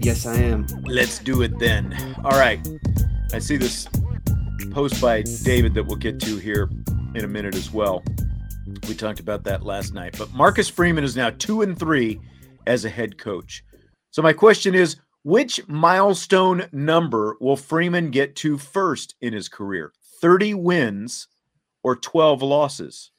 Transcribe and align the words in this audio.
Yes, 0.00 0.26
I 0.26 0.36
am. 0.36 0.66
Let's 0.84 1.18
do 1.18 1.42
it 1.42 1.58
then. 1.58 1.96
All 2.24 2.38
right. 2.38 2.66
I 3.32 3.40
see 3.40 3.56
this 3.56 3.88
post 4.70 5.00
by 5.00 5.22
David 5.42 5.74
that 5.74 5.84
we'll 5.84 5.96
get 5.96 6.20
to 6.20 6.36
here 6.36 6.70
in 7.14 7.24
a 7.24 7.28
minute 7.28 7.56
as 7.56 7.72
well. 7.72 8.04
We 8.88 8.94
talked 8.94 9.18
about 9.18 9.44
that 9.44 9.64
last 9.64 9.94
night. 9.94 10.16
But 10.16 10.32
Marcus 10.32 10.68
Freeman 10.68 11.04
is 11.04 11.16
now 11.16 11.30
two 11.30 11.62
and 11.62 11.78
three 11.78 12.20
as 12.66 12.84
a 12.84 12.88
head 12.88 13.18
coach. 13.18 13.64
So 14.10 14.22
my 14.22 14.32
question 14.32 14.74
is 14.74 14.96
which 15.24 15.66
milestone 15.66 16.68
number 16.70 17.36
will 17.40 17.56
Freeman 17.56 18.10
get 18.10 18.36
to 18.36 18.56
first 18.56 19.16
in 19.20 19.32
his 19.32 19.48
career? 19.48 19.92
30 20.20 20.54
wins 20.54 21.28
or 21.82 21.96
12 21.96 22.40
losses? 22.42 23.10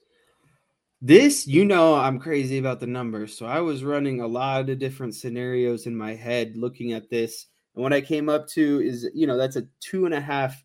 This, 1.02 1.48
you 1.48 1.64
know, 1.64 1.96
I'm 1.96 2.20
crazy 2.20 2.58
about 2.58 2.82
the 2.82 2.88
numbers. 2.88 3.38
So 3.38 3.46
I 3.46 3.62
was 3.62 3.84
running 3.86 4.20
a 4.20 4.28
lot 4.28 4.70
of 4.70 4.80
different 4.80 5.16
scenarios 5.16 5.86
in 5.86 5.96
my 5.96 6.14
head 6.14 6.58
looking 6.58 6.92
at 6.92 7.10
this. 7.10 7.46
And 7.76 7.84
what 7.84 7.94
I 7.94 8.02
came 8.02 8.28
up 8.28 8.48
to 8.50 8.82
is, 8.82 9.10
you 9.14 9.26
know, 9.26 9.38
that's 9.38 9.56
a 9.56 9.68
two 9.80 10.06
and 10.06 10.14
a 10.14 10.20
half 10.20 10.62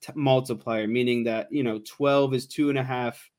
t- 0.00 0.12
multiplier, 0.14 0.86
meaning 0.86 1.24
that, 1.24 1.52
you 1.52 1.62
know, 1.62 1.80
12 1.86 2.32
is 2.32 2.46
two 2.46 2.70
and 2.70 2.78
a 2.78 2.82
half 2.82 3.30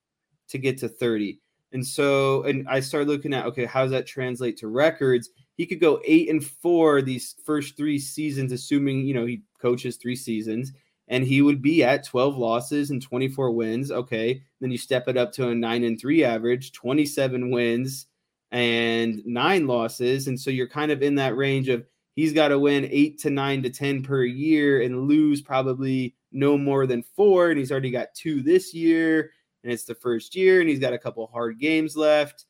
to 0.50 0.60
get 0.60 0.78
to 0.80 0.88
30. 0.88 1.40
And 1.72 1.86
so, 1.86 2.44
and 2.44 2.68
I 2.70 2.80
started 2.80 3.10
looking 3.10 3.34
at, 3.34 3.48
okay, 3.48 3.66
how 3.66 3.82
does 3.82 3.92
that 3.92 4.06
translate 4.06 4.56
to 4.58 4.68
records? 4.68 5.32
He 5.58 5.66
could 5.66 5.80
go 5.80 6.00
eight 6.06 6.30
and 6.30 6.46
four 6.46 7.02
these 7.02 7.36
first 7.44 7.76
three 7.76 7.98
seasons, 7.98 8.52
assuming, 8.52 9.08
you 9.08 9.16
know, 9.16 9.26
he 9.26 9.42
coaches 9.60 9.98
three 9.98 10.16
seasons 10.16 10.74
and 11.08 11.24
he 11.24 11.42
would 11.42 11.62
be 11.62 11.84
at 11.84 12.06
12 12.06 12.38
losses 12.38 12.90
and 12.90 13.02
24 13.02 13.52
wins. 13.52 13.92
Okay. 13.92 14.42
Then 14.60 14.72
you 14.72 14.78
step 14.78 15.08
it 15.08 15.18
up 15.18 15.32
to 15.34 15.50
a 15.50 15.56
nine 15.56 15.84
and 15.84 16.00
three 16.00 16.24
average, 16.24 16.72
27 16.72 17.52
wins 17.52 18.08
and 18.52 19.22
nine 19.26 19.68
losses. 19.68 20.28
And 20.28 20.40
so 20.40 20.50
you're 20.50 20.68
kind 20.68 20.92
of 20.92 21.04
in 21.04 21.16
that 21.16 21.38
range 21.38 21.70
of 21.70 21.86
he's 22.16 22.34
got 22.34 22.48
to 22.50 22.60
win 22.60 22.88
eight 22.92 23.20
to 23.20 23.30
nine 23.30 23.62
to 23.64 23.70
10 23.70 24.04
per 24.04 24.24
year 24.24 24.82
and 24.82 25.08
lose 25.08 25.42
probably 25.42 26.16
no 26.32 26.58
more 26.58 26.88
than 26.88 27.04
four. 27.04 27.50
And 27.50 27.60
he's 27.60 27.72
already 27.72 27.92
got 27.92 28.16
two 28.16 28.42
this 28.42 28.74
year. 28.74 29.32
And 29.64 29.74
it's 29.74 29.86
the 29.86 29.96
first 29.96 30.36
year, 30.36 30.62
and 30.62 30.70
he's 30.70 30.80
got 30.80 30.94
a 30.94 31.00
couple 31.00 31.26
hard 31.26 31.60
games 31.60 31.98
left. 31.98 32.46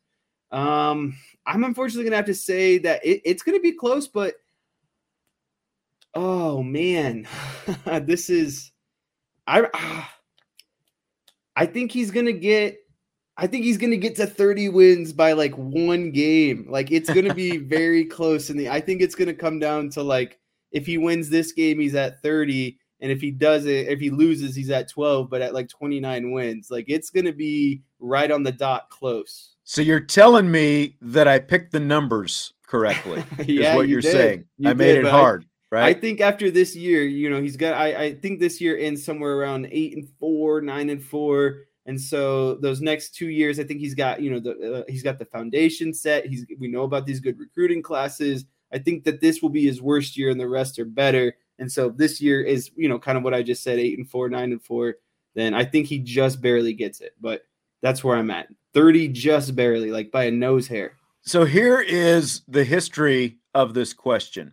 Um, 0.51 1.15
I'm 1.45 1.63
unfortunately 1.63 2.03
gonna 2.03 2.17
have 2.17 2.25
to 2.25 2.35
say 2.35 2.77
that 2.79 3.05
it, 3.05 3.21
it's 3.23 3.41
gonna 3.41 3.61
be 3.61 3.71
close, 3.71 4.05
but 4.05 4.35
Oh 6.15 6.63
man, 6.63 7.27
this 8.03 8.29
is 8.29 8.71
I 9.47 9.67
I 11.55 11.65
think 11.65 11.91
he's 11.91 12.11
gonna 12.11 12.31
get 12.33 12.77
I 13.37 13.47
think 13.47 13.65
he's 13.65 13.77
gonna 13.77 13.97
get 13.97 14.15
to 14.17 14.27
30 14.27 14.69
wins 14.69 15.11
by 15.11 15.33
like 15.33 15.53
one 15.55 16.11
game. 16.11 16.67
Like 16.69 16.91
it's 16.91 17.09
gonna 17.09 17.33
be 17.33 17.57
very 17.57 18.05
close 18.05 18.49
in 18.49 18.57
the 18.57 18.69
I 18.69 18.79
think 18.79 19.01
it's 19.01 19.15
gonna 19.15 19.33
come 19.33 19.59
down 19.59 19.89
to 19.91 20.03
like 20.03 20.39
if 20.71 20.85
he 20.85 20.97
wins 20.97 21.29
this 21.29 21.51
game, 21.53 21.79
he's 21.79 21.95
at 21.95 22.21
30, 22.21 22.77
and 22.99 23.09
if 23.09 23.21
he 23.21 23.31
does 23.31 23.65
it, 23.65 23.87
if 23.87 23.99
he 23.99 24.09
loses, 24.09 24.55
he's 24.55 24.69
at 24.69 24.89
12, 24.89 25.29
but 25.29 25.41
at 25.41 25.53
like 25.53 25.69
29 25.69 26.31
wins. 26.31 26.69
Like 26.71 26.85
it's 26.87 27.09
gonna 27.09 27.33
be 27.33 27.81
right 27.99 28.31
on 28.31 28.43
the 28.43 28.51
dot 28.51 28.89
close. 28.89 29.55
So 29.63 29.81
you're 29.81 29.99
telling 29.99 30.49
me 30.49 30.95
that 31.01 31.27
I 31.27 31.39
picked 31.39 31.71
the 31.71 31.79
numbers 31.79 32.53
correctly, 32.67 33.23
yeah, 33.45 33.71
is 33.71 33.75
what 33.75 33.87
you 33.87 33.93
you're 33.93 34.01
did. 34.01 34.11
saying. 34.11 34.45
You 34.57 34.69
I 34.69 34.73
made 34.73 34.93
did, 34.93 34.97
it 34.99 35.03
but 35.03 35.11
I- 35.83 35.89
I 35.89 35.93
think 35.93 36.21
after 36.21 36.49
this 36.51 36.75
year, 36.75 37.03
you 37.03 37.29
know, 37.29 37.41
he's 37.41 37.57
got. 37.57 37.73
I, 37.75 38.03
I 38.05 38.13
think 38.15 38.39
this 38.39 38.59
year 38.61 38.77
ends 38.77 39.03
somewhere 39.03 39.37
around 39.37 39.67
eight 39.71 39.95
and 39.95 40.07
four, 40.19 40.61
nine 40.61 40.89
and 40.89 41.03
four, 41.03 41.63
and 41.85 41.99
so 41.99 42.55
those 42.55 42.81
next 42.81 43.15
two 43.15 43.29
years, 43.29 43.59
I 43.59 43.63
think 43.63 43.79
he's 43.79 43.95
got. 43.95 44.21
You 44.21 44.31
know, 44.31 44.39
the 44.39 44.73
uh, 44.79 44.83
he's 44.87 45.03
got 45.03 45.19
the 45.19 45.25
foundation 45.25 45.93
set. 45.93 46.25
He's 46.27 46.45
we 46.59 46.67
know 46.67 46.83
about 46.83 47.05
these 47.05 47.19
good 47.19 47.39
recruiting 47.39 47.81
classes. 47.81 48.45
I 48.73 48.79
think 48.79 49.03
that 49.05 49.21
this 49.21 49.41
will 49.41 49.49
be 49.49 49.65
his 49.65 49.81
worst 49.81 50.17
year, 50.17 50.29
and 50.29 50.39
the 50.39 50.47
rest 50.49 50.79
are 50.79 50.85
better. 50.85 51.35
And 51.59 51.71
so 51.71 51.89
this 51.89 52.19
year 52.19 52.41
is, 52.43 52.69
you 52.75 52.89
know, 52.89 52.99
kind 52.99 53.17
of 53.17 53.23
what 53.23 53.33
I 53.33 53.41
just 53.41 53.63
said, 53.63 53.79
eight 53.79 53.97
and 53.97 54.09
four, 54.09 54.27
nine 54.29 54.51
and 54.51 54.61
four. 54.61 54.95
Then 55.35 55.53
I 55.53 55.63
think 55.63 55.87
he 55.87 55.99
just 55.99 56.41
barely 56.41 56.73
gets 56.73 56.99
it, 57.01 57.13
but 57.21 57.43
that's 57.81 58.03
where 58.03 58.17
I'm 58.17 58.31
at. 58.31 58.47
Thirty, 58.73 59.07
just 59.07 59.55
barely, 59.55 59.91
like 59.91 60.11
by 60.11 60.25
a 60.25 60.31
nose 60.31 60.67
hair. 60.67 60.97
So 61.21 61.45
here 61.45 61.79
is 61.79 62.41
the 62.47 62.63
history 62.63 63.37
of 63.53 63.73
this 63.73 63.93
question. 63.93 64.51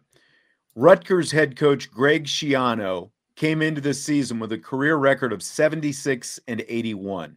Rutgers 0.74 1.30
head 1.30 1.56
coach 1.56 1.90
Greg 1.90 2.24
Schiano 2.24 3.10
came 3.36 3.62
into 3.62 3.80
this 3.80 4.02
season 4.02 4.38
with 4.38 4.52
a 4.52 4.58
career 4.58 4.96
record 4.96 5.32
of 5.32 5.42
76 5.42 6.40
and 6.48 6.64
81. 6.68 7.36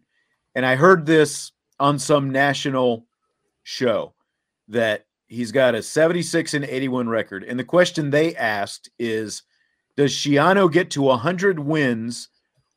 And 0.56 0.66
I 0.66 0.76
heard 0.76 1.06
this 1.06 1.52
on 1.80 2.00
some 2.00 2.30
national 2.30 3.06
show 3.64 4.14
that 4.70 5.06
he's 5.28 5.52
got 5.52 5.76
a 5.76 5.82
76 5.82 6.54
and 6.54 6.66
81 6.66 7.10
record. 7.10 7.44
And 7.44 7.60
the 7.60 7.64
question 7.64 8.10
they 8.10 8.36
asked 8.36 8.90
is 9.00 9.44
Does 9.98 10.14
Schiano 10.14 10.72
get 10.72 10.92
to 10.92 11.02
100 11.02 11.60
wins 11.60 12.30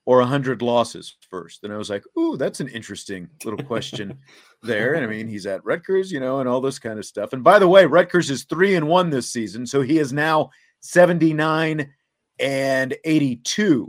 or 0.07 0.19
100 0.19 0.63
losses 0.63 1.17
first? 1.31 1.63
And 1.65 1.73
I 1.73 1.77
was 1.77 1.91
like, 1.91 2.05
Ooh, 2.17 2.37
that's 2.37 2.61
an 2.61 2.69
interesting 2.69 3.29
little 3.45 3.65
question 3.65 4.19
there. 4.63 4.95
And 4.95 5.05
I 5.05 5.09
mean, 5.09 5.29
he's 5.29 5.47
at 5.47 5.65
Rutgers, 5.65 6.11
you 6.11 6.21
know, 6.21 6.41
and 6.41 6.49
all 6.49 6.61
this 6.61 6.79
kind 6.79 6.99
of 6.99 7.05
stuff. 7.05 7.33
And 7.33 7.45
by 7.45 7.59
the 7.59 7.69
way, 7.69 7.87
Rutgers 7.87 8.31
is 8.31 8.45
three 8.45 8.75
and 8.75 8.89
one 8.89 9.11
this 9.11 9.31
season. 9.31 9.67
So 9.67 9.83
he 9.83 9.99
is 9.99 10.13
now 10.13 10.51
79 10.81 11.93
and 12.39 12.97
82 13.05 13.89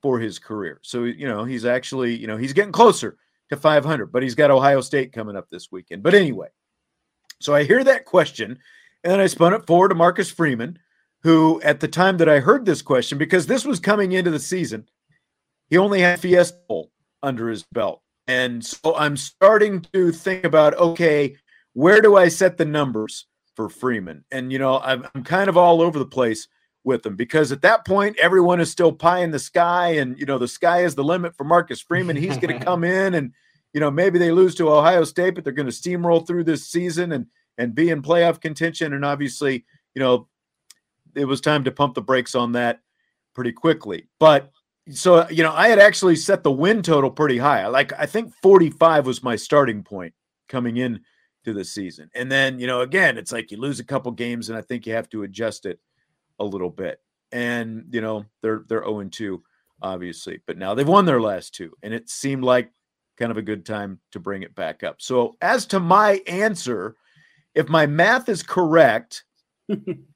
for 0.00 0.18
his 0.18 0.38
career. 0.38 0.80
So, 0.82 1.04
you 1.04 1.26
know, 1.26 1.44
he's 1.44 1.64
actually, 1.64 2.16
you 2.16 2.26
know, 2.26 2.36
he's 2.36 2.52
getting 2.52 2.72
closer 2.72 3.16
to 3.50 3.56
500, 3.56 4.06
but 4.12 4.22
he's 4.22 4.34
got 4.34 4.50
Ohio 4.50 4.80
State 4.80 5.12
coming 5.12 5.36
up 5.36 5.48
this 5.50 5.70
weekend. 5.70 6.02
But 6.02 6.14
anyway, 6.14 6.48
so 7.40 7.54
I 7.54 7.64
hear 7.64 7.84
that 7.84 8.04
question 8.04 8.58
and 9.04 9.12
then 9.12 9.20
I 9.20 9.26
spun 9.26 9.52
it 9.52 9.66
forward 9.66 9.88
to 9.88 9.94
Marcus 9.94 10.30
Freeman, 10.30 10.78
who 11.22 11.60
at 11.62 11.80
the 11.80 11.88
time 11.88 12.18
that 12.18 12.28
I 12.28 12.40
heard 12.40 12.64
this 12.64 12.82
question, 12.82 13.18
because 13.18 13.46
this 13.46 13.64
was 13.64 13.80
coming 13.80 14.12
into 14.12 14.30
the 14.30 14.38
season, 14.38 14.88
he 15.68 15.78
only 15.78 16.00
had 16.00 16.20
Fiesta 16.20 16.58
Bowl 16.68 16.90
under 17.22 17.48
his 17.48 17.64
belt. 17.72 18.02
And 18.26 18.64
so 18.64 18.96
I'm 18.96 19.16
starting 19.16 19.80
to 19.92 20.12
think 20.12 20.44
about 20.44 20.74
okay, 20.74 21.36
where 21.74 22.00
do 22.00 22.16
I 22.16 22.28
set 22.28 22.56
the 22.56 22.64
numbers 22.64 23.26
for 23.56 23.68
Freeman? 23.68 24.24
And, 24.30 24.52
you 24.52 24.58
know, 24.58 24.78
I'm, 24.80 25.06
I'm 25.14 25.24
kind 25.24 25.48
of 25.48 25.56
all 25.56 25.80
over 25.80 25.98
the 25.98 26.06
place 26.06 26.48
with 26.84 27.02
them 27.02 27.16
because 27.16 27.52
at 27.52 27.62
that 27.62 27.84
point, 27.84 28.18
everyone 28.18 28.60
is 28.60 28.70
still 28.70 28.92
pie 28.92 29.20
in 29.20 29.30
the 29.30 29.38
sky. 29.38 29.96
And, 29.96 30.18
you 30.18 30.26
know, 30.26 30.38
the 30.38 30.48
sky 30.48 30.84
is 30.84 30.94
the 30.94 31.04
limit 31.04 31.36
for 31.36 31.44
Marcus 31.44 31.80
Freeman. 31.80 32.16
He's 32.16 32.38
going 32.38 32.58
to 32.58 32.64
come 32.64 32.84
in 32.84 33.14
and, 33.14 33.32
you 33.72 33.80
know, 33.80 33.90
maybe 33.90 34.18
they 34.18 34.32
lose 34.32 34.54
to 34.56 34.70
Ohio 34.70 35.04
State, 35.04 35.34
but 35.34 35.44
they're 35.44 35.52
going 35.52 35.70
to 35.70 35.72
steamroll 35.72 36.26
through 36.26 36.44
this 36.44 36.66
season 36.66 37.12
and, 37.12 37.26
and 37.56 37.74
be 37.74 37.90
in 37.90 38.02
playoff 38.02 38.40
contention. 38.40 38.92
And 38.92 39.04
obviously, 39.04 39.64
you 39.94 40.00
know, 40.00 40.28
it 41.14 41.24
was 41.24 41.40
time 41.40 41.64
to 41.64 41.72
pump 41.72 41.94
the 41.94 42.02
brakes 42.02 42.34
on 42.34 42.52
that 42.52 42.80
pretty 43.34 43.52
quickly. 43.52 44.08
But 44.18 44.50
so 44.90 45.28
you 45.28 45.42
know, 45.42 45.52
I 45.52 45.68
had 45.68 45.78
actually 45.78 46.16
set 46.16 46.42
the 46.42 46.50
win 46.50 46.82
total 46.82 47.10
pretty 47.10 47.38
high. 47.38 47.66
Like 47.66 47.92
I 47.98 48.06
think 48.06 48.34
45 48.42 49.06
was 49.06 49.22
my 49.22 49.36
starting 49.36 49.82
point 49.82 50.14
coming 50.48 50.76
in 50.76 51.00
to 51.44 51.52
the 51.52 51.64
season. 51.64 52.08
And 52.14 52.30
then, 52.30 52.58
you 52.58 52.66
know, 52.66 52.80
again, 52.82 53.18
it's 53.18 53.32
like 53.32 53.50
you 53.50 53.58
lose 53.58 53.80
a 53.80 53.84
couple 53.84 54.12
games 54.12 54.48
and 54.48 54.58
I 54.58 54.62
think 54.62 54.86
you 54.86 54.92
have 54.94 55.08
to 55.10 55.24
adjust 55.24 55.66
it 55.66 55.78
a 56.38 56.44
little 56.44 56.70
bit. 56.70 57.00
And, 57.32 57.86
you 57.90 58.00
know, 58.00 58.24
they're 58.42 58.64
they're 58.68 58.84
0 58.84 59.00
and 59.00 59.12
2, 59.12 59.42
obviously. 59.80 60.40
But 60.46 60.58
now 60.58 60.74
they've 60.74 60.86
won 60.86 61.04
their 61.04 61.20
last 61.20 61.54
two. 61.54 61.72
And 61.82 61.94
it 61.94 62.08
seemed 62.08 62.44
like 62.44 62.70
kind 63.16 63.30
of 63.30 63.38
a 63.38 63.42
good 63.42 63.64
time 63.64 64.00
to 64.12 64.20
bring 64.20 64.42
it 64.42 64.54
back 64.54 64.82
up. 64.82 64.96
So 65.00 65.36
as 65.40 65.66
to 65.66 65.80
my 65.80 66.20
answer, 66.26 66.96
if 67.54 67.68
my 67.68 67.86
math 67.86 68.28
is 68.28 68.42
correct, 68.42 69.24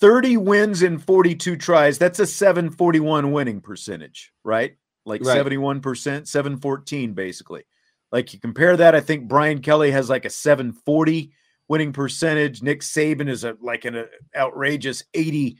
30 0.00 0.38
wins 0.38 0.82
in 0.82 0.98
42 0.98 1.56
tries, 1.56 1.98
that's 1.98 2.18
a 2.18 2.26
741 2.26 3.32
winning 3.32 3.60
percentage, 3.60 4.32
right? 4.44 4.76
Like 5.04 5.22
right. 5.24 5.44
71%, 5.44 6.26
714 6.26 7.12
basically. 7.12 7.64
Like 8.10 8.32
you 8.32 8.40
compare 8.40 8.76
that, 8.76 8.94
I 8.94 9.00
think 9.00 9.28
Brian 9.28 9.60
Kelly 9.60 9.90
has 9.90 10.08
like 10.08 10.24
a 10.24 10.30
740 10.30 11.32
winning 11.68 11.92
percentage. 11.92 12.62
Nick 12.62 12.80
Saban 12.80 13.28
is 13.28 13.44
a 13.44 13.56
like 13.60 13.84
an 13.84 13.96
uh, 13.96 14.04
outrageous 14.34 15.04
80%, 15.14 15.56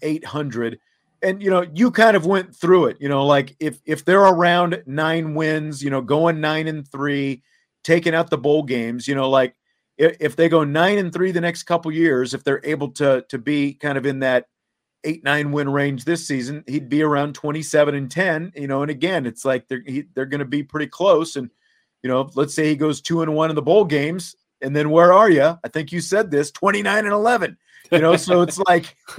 800. 0.00 0.78
And 1.22 1.42
you 1.42 1.50
know, 1.50 1.66
you 1.72 1.90
kind 1.90 2.16
of 2.16 2.26
went 2.26 2.54
through 2.54 2.86
it, 2.86 2.98
you 3.00 3.08
know, 3.08 3.26
like 3.26 3.56
if 3.58 3.80
if 3.86 4.04
they're 4.04 4.20
around 4.20 4.82
9 4.86 5.34
wins, 5.34 5.82
you 5.82 5.90
know, 5.90 6.02
going 6.02 6.40
9 6.40 6.68
and 6.68 6.86
3, 6.86 7.42
taking 7.82 8.14
out 8.14 8.30
the 8.30 8.38
bowl 8.38 8.62
games, 8.62 9.08
you 9.08 9.14
know, 9.14 9.30
like 9.30 9.56
if, 9.96 10.36
they 10.36 10.48
go 10.48 10.64
9 10.64 10.98
and 10.98 11.12
3 11.12 11.30
the 11.30 11.40
next 11.40 11.64
couple 11.64 11.92
years, 11.92 12.34
if 12.34 12.42
they're 12.42 12.60
able 12.64 12.88
to 12.92 13.24
to 13.28 13.38
be 13.38 13.74
kind 13.74 13.96
of 13.98 14.06
in 14.06 14.20
that 14.20 14.46
eight 15.04 15.22
nine 15.22 15.52
win 15.52 15.68
range 15.68 16.06
this 16.06 16.26
season 16.26 16.64
he'd 16.66 16.88
be 16.88 17.02
around 17.02 17.34
27 17.34 17.94
and 17.94 18.10
10 18.10 18.52
you 18.56 18.66
know 18.66 18.80
and 18.80 18.90
again 18.90 19.26
it's 19.26 19.44
like 19.44 19.68
they're 19.68 19.82
he, 19.84 20.04
they're 20.14 20.24
going 20.24 20.38
to 20.38 20.46
be 20.46 20.62
pretty 20.62 20.86
close 20.86 21.36
and 21.36 21.50
you 22.04 22.10
know, 22.10 22.30
let's 22.34 22.54
say 22.54 22.68
he 22.68 22.76
goes 22.76 23.00
two 23.00 23.22
and 23.22 23.34
one 23.34 23.48
in 23.48 23.56
the 23.56 23.62
bowl 23.62 23.86
games, 23.86 24.36
and 24.60 24.76
then 24.76 24.90
where 24.90 25.12
are 25.12 25.30
you? 25.30 25.58
I 25.64 25.68
think 25.72 25.90
you 25.90 26.02
said 26.02 26.30
this 26.30 26.50
29 26.50 26.98
and 27.06 27.14
11. 27.14 27.56
You 27.90 27.98
know, 27.98 28.16
so 28.16 28.42
it's 28.42 28.58
like 28.58 28.94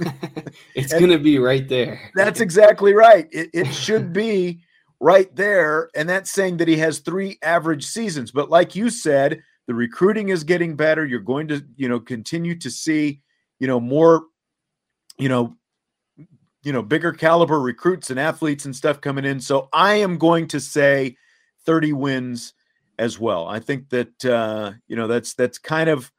it's 0.74 0.92
going 0.92 1.10
to 1.10 1.18
be 1.18 1.38
right 1.38 1.68
there. 1.68 2.00
that's 2.14 2.40
exactly 2.40 2.94
right. 2.94 3.28
It, 3.32 3.50
it 3.52 3.72
should 3.72 4.12
be 4.12 4.60
right 5.00 5.34
there. 5.34 5.90
And 5.96 6.08
that's 6.08 6.30
saying 6.30 6.58
that 6.58 6.68
he 6.68 6.76
has 6.76 7.00
three 7.00 7.38
average 7.42 7.84
seasons. 7.84 8.30
But 8.30 8.50
like 8.50 8.76
you 8.76 8.88
said, 8.88 9.42
the 9.66 9.74
recruiting 9.74 10.28
is 10.28 10.44
getting 10.44 10.76
better. 10.76 11.04
You're 11.04 11.20
going 11.20 11.48
to, 11.48 11.64
you 11.76 11.88
know, 11.88 12.00
continue 12.00 12.54
to 12.58 12.70
see, 12.70 13.20
you 13.58 13.66
know, 13.66 13.80
more, 13.80 14.24
you 15.18 15.28
know, 15.28 15.56
you 16.62 16.72
know, 16.72 16.82
bigger 16.82 17.12
caliber 17.12 17.60
recruits 17.60 18.10
and 18.10 18.18
athletes 18.18 18.64
and 18.64 18.74
stuff 18.74 19.00
coming 19.00 19.24
in. 19.24 19.40
So 19.40 19.68
I 19.72 19.94
am 19.94 20.18
going 20.18 20.48
to 20.48 20.60
say 20.60 21.16
30 21.64 21.92
wins 21.92 22.54
as 22.98 23.18
well. 23.18 23.46
I 23.46 23.60
think 23.60 23.88
that 23.90 24.24
uh, 24.24 24.72
you 24.86 24.96
know 24.96 25.06
that's 25.06 25.34
that's 25.34 25.58
kind 25.58 25.88
of 25.90 26.10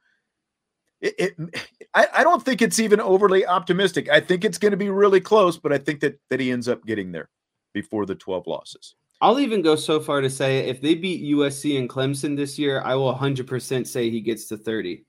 it. 1.01 1.15
it 1.17 1.67
I, 1.93 2.07
I 2.17 2.23
don't 2.23 2.43
think 2.43 2.61
it's 2.61 2.79
even 2.79 2.99
overly 2.99 3.45
optimistic. 3.45 4.09
I 4.09 4.19
think 4.19 4.45
it's 4.45 4.57
going 4.57 4.71
to 4.71 4.77
be 4.77 4.89
really 4.89 5.21
close, 5.21 5.57
but 5.57 5.73
I 5.73 5.77
think 5.77 6.01
that 6.01 6.19
that 6.29 6.39
he 6.39 6.51
ends 6.51 6.67
up 6.67 6.85
getting 6.85 7.11
there 7.11 7.29
before 7.73 8.05
the 8.05 8.15
twelve 8.15 8.47
losses. 8.47 8.95
I'll 9.19 9.39
even 9.39 9.61
go 9.61 9.75
so 9.75 9.99
far 9.99 10.21
to 10.21 10.29
say 10.29 10.59
if 10.67 10.81
they 10.81 10.93
beat 10.93 11.23
USC 11.23 11.79
and 11.79 11.89
Clemson 11.89 12.35
this 12.35 12.59
year, 12.59 12.81
I 12.81 12.95
will 12.95 13.13
100% 13.13 13.87
say 13.87 14.09
he 14.09 14.21
gets 14.21 14.45
to 14.45 14.57
30. 14.57 15.03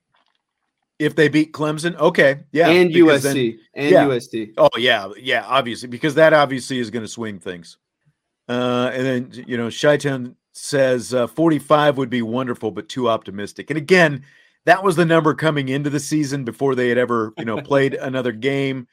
If 0.99 1.15
they 1.15 1.29
beat 1.29 1.53
Clemson, 1.53 1.95
okay, 1.97 2.41
yeah, 2.51 2.69
and 2.71 2.91
USC 2.91 3.23
then, 3.23 3.59
and 3.75 3.91
yeah. 3.91 4.05
USC. 4.07 4.55
Oh 4.59 4.69
yeah, 4.77 5.09
yeah, 5.17 5.45
obviously 5.47 5.89
because 5.89 6.17
that 6.17 6.33
obviously 6.33 6.81
is 6.81 6.91
going 6.91 7.05
to 7.05 7.09
swing 7.09 7.39
things. 7.39 7.77
Uh, 8.49 8.91
and 8.93 9.07
then 9.07 9.45
you 9.47 9.57
know, 9.57 9.71
Shaitan 9.71 10.35
says 10.55 11.15
uh, 11.15 11.29
45 11.29 11.99
would 11.99 12.11
be 12.11 12.23
wonderful, 12.23 12.73
but 12.73 12.89
too 12.89 13.09
optimistic. 13.09 13.71
And 13.71 13.77
again, 13.77 14.25
that 14.65 14.83
was 14.83 14.97
the 14.97 15.05
number 15.05 15.35
coming 15.35 15.69
into 15.69 15.89
the 15.89 16.01
season 16.01 16.43
before 16.45 16.75
they 16.75 16.89
had 16.89 16.99
ever, 16.99 17.33
you 17.39 17.45
know, 17.45 17.61
played 17.63 17.95
another 17.95 18.33
game. 18.33 18.89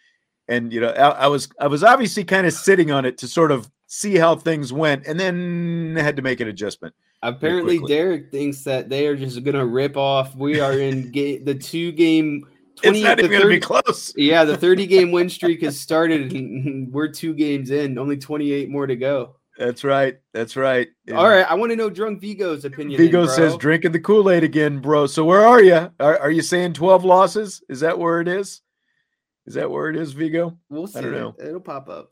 And 0.47 0.71
you 0.71 0.81
know, 0.81 0.89
I, 0.89 1.09
I 1.09 1.27
was 1.27 1.49
I 1.59 1.65
was 1.65 1.83
obviously 1.83 2.23
kind 2.23 2.45
of 2.45 2.53
sitting 2.53 2.91
on 2.91 3.05
it 3.05 3.17
to 3.19 3.27
sort 3.27 3.51
of 3.51 3.71
see 3.95 4.17
how 4.17 4.35
things 4.35 4.73
went, 4.73 5.05
and 5.07 5.19
then 5.19 5.95
had 5.97 6.15
to 6.17 6.21
make 6.21 6.39
an 6.41 6.47
adjustment. 6.47 6.93
Apparently, 7.21 7.79
Derek 7.79 8.29
thinks 8.29 8.63
that 8.63 8.89
they 8.89 9.07
are 9.07 9.15
just 9.15 9.43
going 9.43 9.55
to 9.55 9.65
rip 9.65 9.97
off. 9.97 10.35
We 10.35 10.59
are 10.59 10.73
in 10.73 11.11
ga- 11.13 11.39
the 11.39 11.55
two 11.55 11.91
game. 11.91 12.45
20, 12.83 12.99
it's 12.99 13.05
not 13.05 13.19
even 13.19 13.31
going 13.31 13.43
to 13.43 13.47
be 13.47 13.59
close. 13.59 14.13
yeah, 14.17 14.43
the 14.43 14.57
30 14.57 14.85
game 14.87 15.11
win 15.13 15.29
streak 15.29 15.61
has 15.61 15.79
started. 15.79 16.33
And 16.33 16.91
we're 16.93 17.07
two 17.07 17.33
games 17.33 17.71
in, 17.71 17.97
only 17.97 18.17
28 18.17 18.69
more 18.69 18.85
to 18.85 18.97
go. 18.97 19.37
That's 19.57 19.85
right. 19.85 20.17
That's 20.33 20.57
right. 20.57 20.89
All 21.13 21.29
right. 21.29 21.49
I 21.49 21.53
want 21.53 21.71
to 21.71 21.77
know 21.77 21.89
Drunk 21.89 22.19
Vigo's 22.19 22.65
opinion. 22.65 22.97
Vigo 22.97 23.25
says 23.25 23.55
drinking 23.55 23.93
the 23.93 24.01
Kool 24.01 24.29
Aid 24.29 24.43
again, 24.43 24.79
bro. 24.79 25.07
So 25.07 25.23
where 25.23 25.45
are 25.45 25.63
you? 25.63 25.89
Are, 26.01 26.19
are, 26.19 26.31
you 26.31 26.41
saying 26.41 26.73
12 26.73 27.05
losses? 27.05 27.63
Is 27.69 27.79
that 27.79 27.97
where 27.97 28.19
it 28.19 28.27
is? 28.27 28.59
Is 29.45 29.53
that 29.53 29.71
where 29.71 29.89
it 29.89 29.95
is, 29.95 30.11
Vigo? 30.11 30.57
We'll 30.69 30.87
see. 30.87 30.99
I 30.99 31.03
don't 31.03 31.13
know. 31.13 31.35
It'll 31.39 31.61
pop 31.61 31.87
up. 31.87 32.11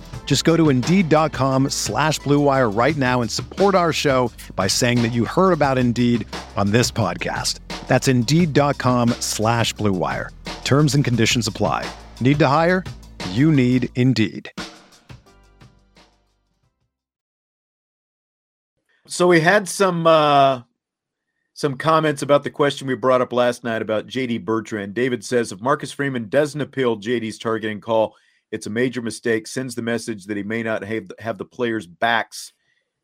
Just 0.25 0.45
go 0.45 0.55
to 0.55 0.69
Indeed.com 0.69 1.71
slash 1.71 2.21
BlueWire 2.21 2.73
right 2.73 2.95
now 2.95 3.21
and 3.21 3.29
support 3.29 3.75
our 3.75 3.91
show 3.91 4.31
by 4.55 4.67
saying 4.67 5.01
that 5.01 5.11
you 5.11 5.25
heard 5.25 5.51
about 5.51 5.77
Indeed 5.77 6.25
on 6.55 6.71
this 6.71 6.89
podcast. 6.89 7.59
That's 7.89 8.07
Indeed.com 8.07 9.09
slash 9.19 9.75
BlueWire. 9.75 10.29
Terms 10.63 10.95
and 10.95 11.03
conditions 11.03 11.47
apply. 11.47 11.85
Need 12.21 12.39
to 12.39 12.47
hire? 12.47 12.85
You 13.31 13.51
need 13.51 13.89
Indeed. 13.95 14.49
So 19.07 19.27
we 19.27 19.41
had 19.41 19.67
some 19.67 20.07
uh, 20.07 20.61
some 21.53 21.75
comments 21.75 22.21
about 22.21 22.43
the 22.43 22.49
question 22.49 22.87
we 22.87 22.95
brought 22.95 23.19
up 23.19 23.33
last 23.33 23.65
night 23.65 23.81
about 23.81 24.07
JD 24.07 24.45
Bertrand. 24.45 24.93
David 24.93 25.25
says 25.25 25.51
if 25.51 25.59
Marcus 25.59 25.91
Freeman 25.91 26.29
doesn't 26.29 26.61
appeal 26.61 26.95
JD's 26.97 27.37
targeting 27.37 27.81
call, 27.81 28.15
it's 28.51 28.67
a 28.67 28.71
major 28.71 29.01
mistake. 29.01 29.47
Sends 29.47 29.75
the 29.75 29.81
message 29.81 30.25
that 30.25 30.37
he 30.37 30.43
may 30.43 30.63
not 30.63 30.83
have 30.83 31.11
have 31.19 31.37
the 31.37 31.45
players' 31.45 31.87
backs 31.87 32.53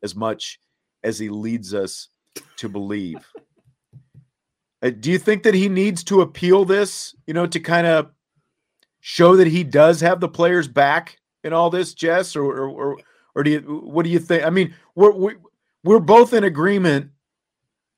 as 0.02 0.14
much 0.14 0.60
as 1.02 1.18
he 1.18 1.28
leads 1.30 1.74
us 1.74 2.08
to 2.56 2.68
believe. 2.68 3.26
uh, 4.82 4.90
do 4.90 5.10
you 5.10 5.18
think 5.18 5.42
that 5.42 5.54
he 5.54 5.68
needs 5.68 6.04
to 6.04 6.20
appeal 6.20 6.64
this? 6.64 7.14
You 7.26 7.34
know, 7.34 7.46
to 7.46 7.60
kind 7.60 7.86
of 7.86 8.10
show 9.00 9.36
that 9.36 9.46
he 9.46 9.64
does 9.64 10.00
have 10.00 10.20
the 10.20 10.28
players' 10.28 10.68
back 10.68 11.18
in 11.44 11.52
all 11.52 11.70
this, 11.70 11.94
Jess, 11.94 12.36
or 12.36 12.44
or 12.44 12.68
or, 12.68 12.98
or 13.34 13.42
do 13.42 13.50
you? 13.50 13.60
What 13.84 14.04
do 14.04 14.10
you 14.10 14.18
think? 14.18 14.44
I 14.44 14.50
mean, 14.50 14.74
we're, 14.94 15.12
we 15.12 15.34
we're 15.82 16.00
both 16.00 16.34
in 16.34 16.44
agreement 16.44 17.10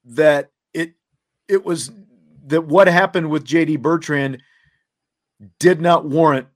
that 0.04 0.50
it 0.72 0.94
it 1.48 1.64
was 1.64 1.90
that 2.46 2.62
what 2.62 2.86
happened 2.86 3.30
with 3.30 3.44
JD 3.44 3.80
Bertrand 3.80 4.42
did 5.58 5.80
not 5.80 6.04
warrant 6.04 6.46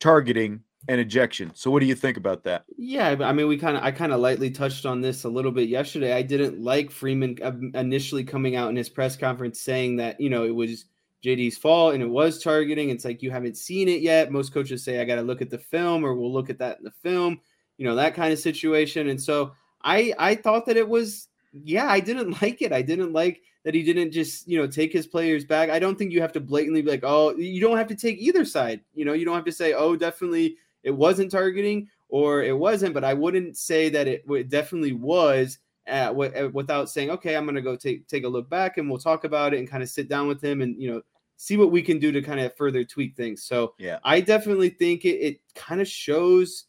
targeting 0.00 0.62
and 0.88 1.00
ejection. 1.00 1.52
So 1.54 1.70
what 1.70 1.80
do 1.80 1.86
you 1.86 1.94
think 1.94 2.16
about 2.16 2.44
that? 2.44 2.64
Yeah, 2.76 3.16
I 3.20 3.32
mean, 3.32 3.46
we 3.46 3.58
kind 3.58 3.76
of 3.76 3.82
I 3.82 3.90
kind 3.90 4.12
of 4.12 4.20
lightly 4.20 4.50
touched 4.50 4.86
on 4.86 5.00
this 5.00 5.24
a 5.24 5.28
little 5.28 5.52
bit 5.52 5.68
yesterday. 5.68 6.14
I 6.14 6.22
didn't 6.22 6.62
like 6.62 6.90
Freeman 6.90 7.36
um, 7.42 7.70
initially 7.74 8.24
coming 8.24 8.56
out 8.56 8.70
in 8.70 8.76
his 8.76 8.88
press 8.88 9.16
conference 9.16 9.60
saying 9.60 9.96
that 9.96 10.20
you 10.20 10.30
know 10.30 10.44
it 10.44 10.54
was 10.54 10.86
JD's 11.24 11.58
fault 11.58 11.94
and 11.94 12.02
it 12.02 12.08
was 12.08 12.42
targeting. 12.42 12.90
It's 12.90 13.04
like 13.04 13.22
you 13.22 13.30
haven't 13.30 13.56
seen 13.56 13.88
it 13.88 14.00
yet. 14.00 14.32
Most 14.32 14.54
coaches 14.54 14.82
say 14.82 15.00
I 15.00 15.04
got 15.04 15.16
to 15.16 15.22
look 15.22 15.42
at 15.42 15.50
the 15.50 15.58
film 15.58 16.04
or 16.04 16.14
we'll 16.14 16.32
look 16.32 16.48
at 16.48 16.58
that 16.58 16.78
in 16.78 16.84
the 16.84 16.90
film. 16.90 17.40
You 17.76 17.86
know 17.86 17.94
that 17.96 18.14
kind 18.14 18.32
of 18.32 18.38
situation. 18.38 19.08
And 19.08 19.20
so 19.20 19.52
I 19.82 20.14
I 20.18 20.34
thought 20.36 20.64
that 20.66 20.76
it 20.76 20.88
was 20.88 21.28
yeah, 21.64 21.86
I 21.86 22.00
didn't 22.00 22.30
like 22.42 22.62
it. 22.62 22.72
I 22.72 22.82
didn't 22.82 23.12
like 23.12 23.42
that 23.64 23.74
he 23.74 23.82
didn't 23.82 24.12
just, 24.12 24.48
you 24.48 24.58
know, 24.58 24.66
take 24.66 24.92
his 24.92 25.06
players 25.06 25.44
back. 25.44 25.70
I 25.70 25.78
don't 25.78 25.98
think 25.98 26.12
you 26.12 26.20
have 26.20 26.32
to 26.32 26.40
blatantly 26.40 26.82
be 26.82 26.90
like, 26.90 27.04
oh, 27.04 27.36
you 27.36 27.60
don't 27.60 27.76
have 27.76 27.88
to 27.88 27.96
take 27.96 28.18
either 28.18 28.44
side. 28.44 28.80
You 28.94 29.04
know, 29.04 29.12
you 29.12 29.24
don't 29.24 29.34
have 29.34 29.44
to 29.44 29.52
say, 29.52 29.74
oh, 29.74 29.96
definitely 29.96 30.56
it 30.82 30.90
wasn't 30.90 31.30
targeting 31.30 31.88
or 32.08 32.42
it 32.42 32.56
wasn't, 32.56 32.94
but 32.94 33.04
I 33.04 33.14
wouldn't 33.14 33.56
say 33.56 33.88
that 33.90 34.08
it, 34.08 34.24
it 34.28 34.48
definitely 34.48 34.92
was 34.92 35.58
at, 35.86 36.14
without 36.14 36.88
saying, 36.88 37.10
okay, 37.10 37.36
I'm 37.36 37.44
going 37.44 37.56
to 37.56 37.62
go 37.62 37.76
take, 37.76 38.06
take 38.06 38.24
a 38.24 38.28
look 38.28 38.48
back 38.48 38.78
and 38.78 38.88
we'll 38.88 38.98
talk 38.98 39.24
about 39.24 39.52
it 39.52 39.58
and 39.58 39.68
kind 39.68 39.82
of 39.82 39.88
sit 39.88 40.08
down 40.08 40.28
with 40.28 40.42
him 40.42 40.62
and, 40.62 40.80
you 40.80 40.90
know, 40.90 41.02
see 41.36 41.56
what 41.56 41.70
we 41.70 41.82
can 41.82 41.98
do 41.98 42.12
to 42.12 42.20
kind 42.20 42.40
of 42.40 42.56
further 42.56 42.84
tweak 42.84 43.16
things. 43.16 43.42
So 43.44 43.74
yeah, 43.78 43.98
I 44.02 44.20
definitely 44.20 44.70
think 44.70 45.04
it, 45.04 45.16
it 45.16 45.40
kind 45.54 45.80
of 45.80 45.88
shows 45.88 46.64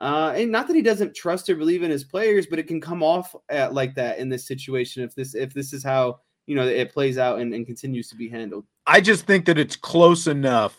uh, 0.00 0.32
and 0.34 0.50
not 0.50 0.66
that 0.66 0.76
he 0.76 0.82
doesn't 0.82 1.14
trust 1.14 1.50
or 1.50 1.56
believe 1.56 1.82
in 1.82 1.90
his 1.90 2.04
players, 2.04 2.46
but 2.46 2.58
it 2.58 2.66
can 2.66 2.80
come 2.80 3.02
off 3.02 3.34
at, 3.50 3.74
like 3.74 3.94
that 3.94 4.18
in 4.18 4.28
this 4.28 4.46
situation 4.46 5.02
if 5.02 5.14
this 5.14 5.34
if 5.34 5.52
this 5.52 5.72
is 5.72 5.84
how 5.84 6.20
you 6.46 6.54
know 6.54 6.66
it 6.66 6.92
plays 6.92 7.18
out 7.18 7.40
and, 7.40 7.52
and 7.52 7.66
continues 7.66 8.08
to 8.08 8.16
be 8.16 8.28
handled. 8.28 8.64
I 8.86 9.00
just 9.00 9.26
think 9.26 9.44
that 9.44 9.58
it's 9.58 9.76
close 9.76 10.26
enough 10.26 10.76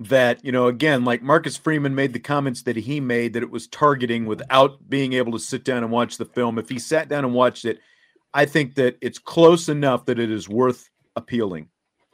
that 0.00 0.44
you 0.44 0.52
know 0.52 0.66
again 0.66 1.04
like 1.04 1.22
marcus 1.22 1.56
freeman 1.56 1.94
made 1.94 2.12
the 2.12 2.18
comments 2.18 2.62
that 2.62 2.76
he 2.76 3.00
made 3.00 3.32
that 3.32 3.42
it 3.42 3.50
was 3.50 3.66
targeting 3.68 4.26
without 4.26 4.76
being 4.90 5.14
able 5.14 5.32
to 5.32 5.38
sit 5.38 5.64
down 5.64 5.82
and 5.82 5.90
watch 5.90 6.18
the 6.18 6.24
film 6.24 6.58
if 6.58 6.68
he 6.68 6.78
sat 6.78 7.08
down 7.08 7.24
and 7.24 7.32
watched 7.32 7.64
it 7.64 7.78
i 8.34 8.44
think 8.44 8.74
that 8.74 8.98
it's 9.00 9.18
close 9.18 9.70
enough 9.70 10.04
that 10.04 10.18
it 10.18 10.30
is 10.30 10.50
worth 10.50 10.90
appealing 11.14 11.66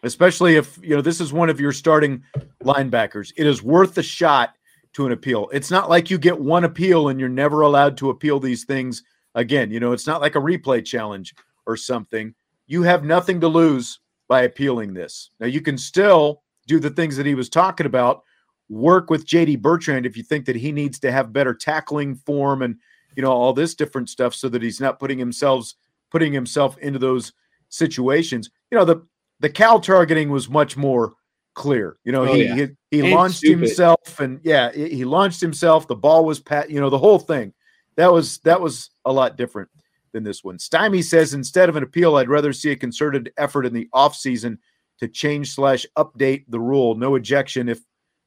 especially 0.04 0.54
if 0.54 0.78
you 0.80 0.94
know 0.94 1.02
this 1.02 1.20
is 1.20 1.32
one 1.32 1.50
of 1.50 1.58
your 1.58 1.72
starting 1.72 2.22
linebackers 2.62 3.32
it 3.37 3.49
is 3.49 3.64
worth 3.64 3.94
the 3.94 4.02
shot 4.02 4.54
to 4.94 5.06
an 5.06 5.12
appeal. 5.12 5.49
It's 5.52 5.70
not 5.70 5.88
like 5.88 6.11
you 6.11 6.18
get 6.18 6.38
one 6.38 6.64
appeal 6.64 7.08
and 7.08 7.18
you're 7.18 7.28
never 7.28 7.62
allowed 7.62 7.96
to 7.99 8.11
appeal 8.11 8.38
these 8.38 8.64
things 8.64 9.02
again. 9.34 9.70
You 9.70 9.80
know, 9.80 9.92
it's 9.92 10.06
not 10.06 10.20
like 10.20 10.37
a 10.37 10.40
replay 10.40 10.84
challenge 10.84 11.34
or 11.66 11.76
something. 11.76 12.34
You 12.66 12.82
have 12.82 13.04
nothing 13.04 13.40
to 13.40 13.49
lose 13.49 14.00
by 14.28 14.42
appealing 14.42 14.94
this. 14.94 15.30
Now, 15.40 15.46
you 15.46 15.61
can 15.61 15.78
still 15.78 16.42
do 16.66 16.78
the 16.78 16.90
things 16.90 17.16
that 17.16 17.26
he 17.26 17.34
was 17.34 17.49
talking 17.49 17.87
about, 17.87 18.22
work 18.68 19.11
with 19.11 19.26
JD 19.26 19.61
Bertrand 19.61 20.06
if 20.06 20.16
you 20.16 20.22
think 20.22 20.46
that 20.46 20.56
he 20.56 20.72
needs 20.72 20.99
to 21.00 21.12
have 21.12 21.32
better 21.32 21.54
tackling 21.54 22.14
form 22.14 22.62
and, 22.62 22.76
you 23.16 23.22
know, 23.22 23.32
all 23.32 23.52
this 23.52 23.75
different 23.75 24.08
stuff 24.08 24.34
so 24.34 24.49
that 24.49 24.62
he's 24.62 24.80
not 24.80 24.99
putting 24.99 25.18
himself 25.18 25.75
putting 26.11 26.32
himself 26.32 26.76
into 26.78 26.99
those 26.99 27.32
situations. 27.70 28.50
You 28.70 28.78
know, 28.78 28.84
the 28.84 29.06
the 29.40 29.49
Cal 29.49 29.80
targeting 29.80 30.30
was 30.30 30.49
much 30.49 30.76
more 30.76 31.14
clear. 31.54 31.97
You 32.04 32.12
know, 32.12 32.26
oh, 32.26 32.35
he, 32.35 32.44
yeah. 32.44 32.66
he, 32.90 33.02
he 33.02 33.14
launched 33.14 33.38
stupid. 33.38 33.61
himself, 33.61 34.21
and 34.21 34.40
yeah, 34.42 34.73
he 34.73 35.04
launched 35.04 35.40
himself. 35.40 35.87
The 35.87 35.97
ball 35.97 36.25
was 36.25 36.40
pat. 36.40 36.71
You 36.71 36.80
know, 36.80 36.90
the 36.90 36.99
whole 36.99 37.18
thing. 37.18 37.52
That 37.97 38.12
was 38.12 38.38
that 38.38 38.61
was 38.61 38.90
a 39.04 39.12
lot 39.12 39.37
different 39.37 39.68
than 40.12 40.25
this 40.25 40.44
one. 40.44 40.59
Stymie 40.59 41.02
says 41.02 41.35
instead 41.35 41.68
of 41.68 41.76
an 41.76 41.82
appeal, 41.82 42.16
I'd 42.16 42.28
rather 42.28 42.52
see 42.52 42.71
a 42.71 42.76
concerted 42.76 43.32
effort 43.37 43.66
in 43.66 43.73
the 43.73 43.88
offseason 43.94 44.59
to 44.99 45.09
change 45.09 45.54
slash 45.54 45.87
update 45.97 46.44
the 46.49 46.61
rule. 46.61 46.94
No 46.94 47.16
ejection 47.16 47.68
if 47.68 47.80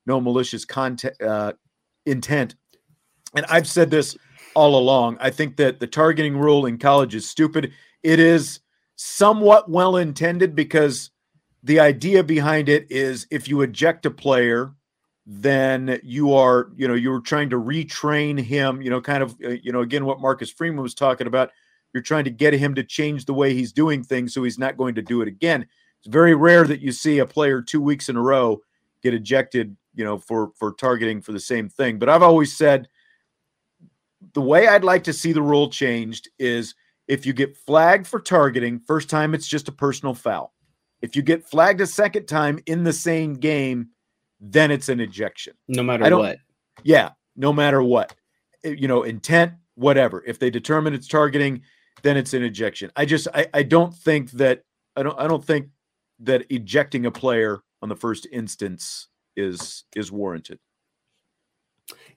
no 0.05 0.19
malicious 0.21 0.65
content 0.65 1.19
uh, 1.21 1.53
intent. 2.05 2.55
And 3.35 3.45
I've 3.49 3.67
said 3.67 3.89
this 3.89 4.17
all 4.55 4.77
along. 4.77 5.17
I 5.19 5.29
think 5.29 5.57
that 5.57 5.79
the 5.79 5.87
targeting 5.87 6.37
rule 6.37 6.65
in 6.65 6.77
college 6.77 7.15
is 7.15 7.27
stupid. 7.27 7.73
It 8.03 8.19
is 8.19 8.59
somewhat 8.95 9.69
well 9.69 9.97
intended 9.97 10.55
because 10.55 11.11
the 11.65 11.79
idea 11.79 12.23
behind 12.23 12.69
it 12.69 12.89
is 12.89 13.27
if 13.31 13.47
you 13.49 13.61
eject 13.61 14.05
a 14.05 14.11
player 14.11 14.73
then 15.27 15.99
you 16.03 16.33
are 16.33 16.69
you 16.75 16.87
know 16.87 16.93
you're 16.93 17.19
trying 17.19 17.49
to 17.49 17.59
retrain 17.59 18.39
him 18.39 18.81
you 18.81 18.89
know 18.89 19.01
kind 19.01 19.23
of 19.23 19.35
uh, 19.43 19.49
you 19.49 19.71
know 19.71 19.81
again 19.81 20.05
what 20.05 20.21
marcus 20.21 20.51
freeman 20.51 20.81
was 20.81 20.93
talking 20.93 21.27
about 21.27 21.49
you're 21.95 22.03
trying 22.03 22.25
to 22.25 22.29
get 22.29 22.53
him 22.53 22.75
to 22.75 22.83
change 22.83 23.23
the 23.23 23.33
way 23.33 23.53
he's 23.53 23.71
doing 23.71 24.03
things 24.03 24.33
so 24.33 24.43
he's 24.43 24.59
not 24.59 24.75
going 24.75 24.95
to 24.95 25.01
do 25.01 25.21
it 25.21 25.29
again. 25.29 25.65
It's 25.99 26.09
very 26.09 26.35
rare 26.35 26.65
that 26.65 26.81
you 26.81 26.91
see 26.91 27.19
a 27.19 27.25
player 27.25 27.61
two 27.61 27.81
weeks 27.81 28.09
in 28.09 28.17
a 28.17 28.21
row 28.21 28.61
get 29.01 29.13
ejected 29.13 29.75
you 29.95 30.03
know 30.03 30.19
for 30.19 30.51
for 30.55 30.73
targeting 30.73 31.21
for 31.21 31.31
the 31.31 31.39
same 31.39 31.69
thing. 31.69 31.97
But 31.97 32.09
i've 32.09 32.21
always 32.21 32.55
said 32.55 32.89
the 34.33 34.41
way 34.41 34.67
i'd 34.67 34.83
like 34.83 35.03
to 35.03 35.13
see 35.13 35.31
the 35.31 35.41
rule 35.41 35.69
changed 35.69 36.29
is 36.39 36.75
if 37.07 37.25
you 37.25 37.31
get 37.31 37.55
flagged 37.55 38.07
for 38.07 38.19
targeting 38.19 38.79
first 38.79 39.09
time 39.09 39.35
it's 39.35 39.47
just 39.47 39.67
a 39.67 39.71
personal 39.71 40.15
foul 40.15 40.54
if 41.05 41.15
you 41.15 41.21
get 41.21 41.47
flagged 41.47 41.81
a 41.81 41.87
second 41.87 42.25
time 42.25 42.59
in 42.65 42.83
the 42.83 42.91
same 42.91 43.35
game, 43.35 43.89
then 44.41 44.71
it's 44.71 44.89
an 44.89 44.99
ejection. 44.99 45.53
No 45.67 45.83
matter 45.83 46.17
what. 46.17 46.39
Yeah, 46.83 47.11
no 47.35 47.53
matter 47.53 47.83
what. 47.83 48.15
Eh, 48.63 48.75
you 48.77 48.87
know, 48.87 49.03
intent, 49.03 49.53
whatever. 49.75 50.23
If 50.25 50.39
they 50.39 50.49
determine 50.49 50.95
it's 50.95 51.07
targeting, 51.07 51.61
then 52.01 52.17
it's 52.17 52.33
an 52.33 52.43
ejection. 52.43 52.91
I 52.95 53.05
just 53.05 53.27
I, 53.35 53.47
I 53.53 53.63
don't 53.63 53.93
think 53.93 54.31
that 54.31 54.63
I 54.95 55.03
don't 55.03 55.17
I 55.19 55.27
don't 55.27 55.45
think 55.45 55.67
that 56.19 56.45
ejecting 56.49 57.05
a 57.05 57.11
player 57.11 57.61
on 57.83 57.89
the 57.89 57.95
first 57.95 58.27
instance 58.31 59.07
is 59.37 59.83
is 59.95 60.11
warranted. 60.11 60.59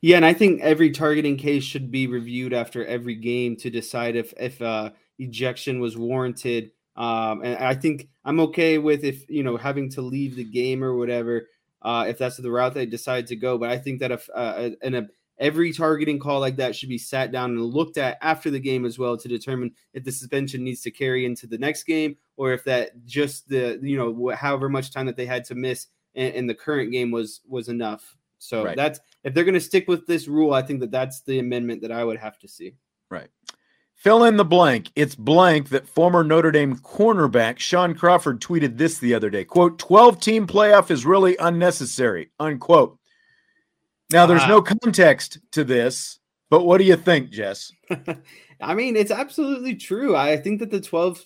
Yeah, 0.01 0.17
and 0.17 0.25
I 0.25 0.33
think 0.33 0.63
every 0.63 0.93
targeting 0.93 1.37
case 1.37 1.63
should 1.63 1.91
be 1.91 2.07
reviewed 2.07 2.55
after 2.55 2.87
every 2.87 3.17
game 3.17 3.55
to 3.57 3.69
decide 3.69 4.17
if 4.17 4.33
if 4.39 4.63
uh, 4.63 4.91
ejection 5.19 5.79
was 5.79 5.99
warranted 5.99 6.71
um, 6.99 7.43
and 7.45 7.57
I 7.65 7.75
think 7.75 8.09
I'm 8.25 8.41
okay 8.41 8.77
with 8.77 9.05
if 9.05 9.31
you 9.31 9.45
know 9.45 9.57
having 9.57 9.89
to 9.91 10.03
leave 10.03 10.35
the 10.35 10.45
game 10.45 10.83
or 10.83 10.97
whatever, 10.97 11.47
uh, 11.81 12.07
if 12.09 12.19
that's 12.19 12.37
the 12.37 12.51
route 12.51 12.75
they 12.75 12.87
decide 12.87 13.29
to 13.29 13.37
go. 13.37 13.57
But 13.57 13.71
I 13.71 13.79
think 13.79 14.01
that 14.01 14.11
if 14.11 14.29
uh, 14.35 14.71
and 14.83 14.97
a, 14.97 15.07
every 15.39 15.73
targeting 15.73 16.19
call 16.19 16.41
like 16.41 16.57
that 16.57 16.75
should 16.75 16.89
be 16.89 16.99
sat 16.99 17.31
down 17.31 17.53
and 17.53 17.63
looked 17.63 17.99
at 17.99 18.19
after 18.21 18.51
the 18.51 18.59
game 18.59 18.85
as 18.85 18.99
well 18.99 19.17
to 19.17 19.29
determine 19.29 19.71
if 19.95 20.03
the 20.03 20.11
suspension 20.11 20.65
needs 20.65 20.81
to 20.83 20.91
carry 20.91 21.25
into 21.25 21.47
the 21.47 21.57
next 21.57 21.85
game 21.85 22.17
or 22.37 22.53
if 22.53 22.65
that 22.65 22.91
just 23.07 23.49
the 23.49 23.79
you 23.81 23.97
know 23.97 24.35
however 24.35 24.69
much 24.69 24.93
time 24.93 25.07
that 25.07 25.17
they 25.17 25.27
had 25.27 25.45
to 25.45 25.55
miss 25.55 25.87
in, 26.15 26.33
in 26.33 26.47
the 26.49 26.55
current 26.55 26.91
game 26.91 27.13
was 27.13 27.43
was 27.49 27.69
enough. 27.69 28.17
So 28.39 28.65
right. 28.65 28.77
that's 28.77 28.99
if 29.23 29.35
they're 29.35 29.45
going 29.45 29.55
to 29.55 29.61
stick 29.61 29.87
with 29.87 30.05
this 30.09 30.27
rule, 30.27 30.53
I 30.53 30.63
think 30.63 30.81
that 30.81 30.91
that's 30.91 31.23
the 31.23 31.39
amendment 31.39 31.83
that 31.83 31.93
I 31.93 32.03
would 32.03 32.19
have 32.19 32.41
to 32.41 32.49
see. 32.49 32.75
Fill 33.99 34.23
in 34.23 34.37
the 34.37 34.45
blank. 34.45 34.93
It's 34.95 35.17
blank 35.17 35.71
that 35.71 35.89
former 35.89 36.23
Notre 36.23 36.53
Dame 36.53 36.77
cornerback 36.77 37.59
Shaun 37.59 37.97
Crawford 37.97 38.41
tweeted 38.41 38.79
this 38.79 38.99
the 38.99 39.13
other 39.13 39.29
day. 39.29 39.45
Quote, 39.45 39.77
12 39.81 40.21
team 40.21 40.47
playoff 40.47 40.93
is 40.93 41.05
really 41.05 41.37
unnecessary. 41.37 42.31
Unquote. 42.39 42.97
Now 44.13 44.25
there's 44.25 44.43
uh, 44.43 44.49
no 44.49 44.63
context 44.63 45.39
to 45.51 45.65
this, 45.65 46.21
but 46.49 46.65
what 46.65 46.79
do 46.79 46.85
you 46.85 46.95
think, 46.95 47.31
Jess? 47.31 47.73
I 48.61 48.75
mean, 48.75 48.95
it's 48.95 49.11
absolutely 49.11 49.75
true. 49.75 50.15
I 50.15 50.37
think 50.37 50.61
that 50.61 50.71
the 50.71 50.81
12, 50.81 51.25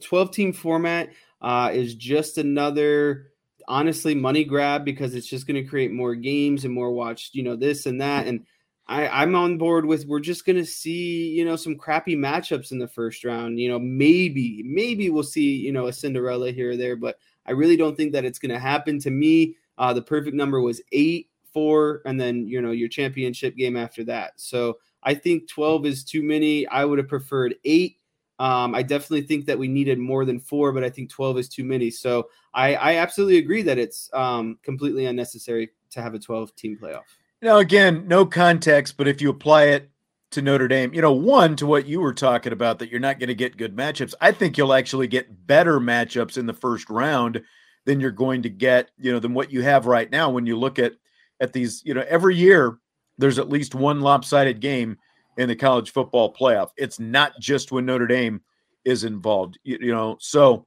12 0.00 0.30
team 0.30 0.54
format 0.54 1.10
uh, 1.42 1.72
is 1.74 1.94
just 1.94 2.38
another 2.38 3.32
honestly 3.68 4.14
money 4.14 4.44
grab 4.44 4.82
because 4.82 5.14
it's 5.14 5.26
just 5.26 5.46
going 5.46 5.62
to 5.62 5.68
create 5.68 5.92
more 5.92 6.14
games 6.14 6.64
and 6.64 6.72
more 6.72 6.90
watched, 6.90 7.34
you 7.34 7.42
know, 7.42 7.54
this 7.54 7.84
and 7.84 8.00
that. 8.00 8.26
And 8.26 8.46
I, 8.86 9.08
I'm 9.08 9.34
on 9.34 9.56
board 9.56 9.86
with 9.86 10.06
we're 10.06 10.20
just 10.20 10.44
gonna 10.44 10.64
see, 10.64 11.30
you 11.30 11.44
know, 11.44 11.56
some 11.56 11.76
crappy 11.76 12.16
matchups 12.16 12.72
in 12.72 12.78
the 12.78 12.88
first 12.88 13.24
round. 13.24 13.58
You 13.58 13.70
know, 13.70 13.78
maybe, 13.78 14.62
maybe 14.64 15.10
we'll 15.10 15.22
see, 15.22 15.56
you 15.56 15.72
know, 15.72 15.86
a 15.86 15.92
Cinderella 15.92 16.50
here 16.50 16.72
or 16.72 16.76
there, 16.76 16.96
but 16.96 17.18
I 17.46 17.52
really 17.52 17.76
don't 17.76 17.96
think 17.96 18.12
that 18.12 18.24
it's 18.24 18.38
gonna 18.38 18.58
happen. 18.58 18.98
To 19.00 19.10
me, 19.10 19.56
uh, 19.78 19.92
the 19.92 20.02
perfect 20.02 20.36
number 20.36 20.60
was 20.60 20.82
eight, 20.92 21.28
four, 21.52 22.02
and 22.04 22.20
then 22.20 22.46
you 22.46 22.60
know 22.60 22.72
your 22.72 22.88
championship 22.88 23.56
game 23.56 23.76
after 23.76 24.04
that. 24.04 24.32
So 24.36 24.78
I 25.02 25.14
think 25.14 25.48
12 25.48 25.86
is 25.86 26.04
too 26.04 26.22
many. 26.22 26.66
I 26.66 26.84
would 26.84 26.98
have 26.98 27.08
preferred 27.08 27.54
eight. 27.64 27.98
Um, 28.38 28.74
I 28.74 28.82
definitely 28.82 29.22
think 29.22 29.46
that 29.46 29.58
we 29.58 29.68
needed 29.68 29.98
more 29.98 30.24
than 30.24 30.40
four, 30.40 30.72
but 30.72 30.82
I 30.82 30.90
think 30.90 31.08
12 31.10 31.38
is 31.38 31.48
too 31.48 31.64
many. 31.64 31.90
So 31.90 32.28
I, 32.52 32.74
I 32.74 32.96
absolutely 32.96 33.38
agree 33.38 33.62
that 33.62 33.78
it's 33.78 34.10
um, 34.12 34.58
completely 34.62 35.06
unnecessary 35.06 35.70
to 35.90 36.02
have 36.02 36.14
a 36.14 36.18
12 36.18 36.56
team 36.56 36.76
playoff. 36.80 37.02
Now, 37.44 37.58
again, 37.58 38.08
no 38.08 38.24
context, 38.24 38.96
but 38.96 39.06
if 39.06 39.20
you 39.20 39.28
apply 39.28 39.64
it 39.64 39.90
to 40.30 40.40
Notre 40.40 40.66
Dame, 40.66 40.94
you 40.94 41.02
know, 41.02 41.12
one 41.12 41.56
to 41.56 41.66
what 41.66 41.86
you 41.86 42.00
were 42.00 42.14
talking 42.14 42.54
about 42.54 42.78
that 42.78 42.88
you're 42.88 42.98
not 42.98 43.18
going 43.18 43.28
to 43.28 43.34
get 43.34 43.58
good 43.58 43.76
matchups. 43.76 44.14
I 44.18 44.32
think 44.32 44.56
you'll 44.56 44.72
actually 44.72 45.08
get 45.08 45.46
better 45.46 45.78
matchups 45.78 46.38
in 46.38 46.46
the 46.46 46.54
first 46.54 46.88
round 46.88 47.42
than 47.84 48.00
you're 48.00 48.12
going 48.12 48.40
to 48.44 48.48
get, 48.48 48.92
you 48.96 49.12
know, 49.12 49.18
than 49.18 49.34
what 49.34 49.52
you 49.52 49.60
have 49.60 49.84
right 49.84 50.10
now 50.10 50.30
when 50.30 50.46
you 50.46 50.58
look 50.58 50.78
at 50.78 50.94
at 51.38 51.52
these, 51.52 51.82
you 51.84 51.92
know, 51.92 52.02
every 52.08 52.34
year 52.34 52.78
there's 53.18 53.38
at 53.38 53.50
least 53.50 53.74
one 53.74 54.00
lopsided 54.00 54.58
game 54.60 54.96
in 55.36 55.46
the 55.46 55.54
college 55.54 55.92
football 55.92 56.32
playoff. 56.32 56.70
It's 56.78 56.98
not 56.98 57.38
just 57.38 57.72
when 57.72 57.84
Notre 57.84 58.06
Dame 58.06 58.40
is 58.86 59.04
involved, 59.04 59.58
you, 59.64 59.76
you 59.82 59.92
know. 59.92 60.16
So 60.18 60.64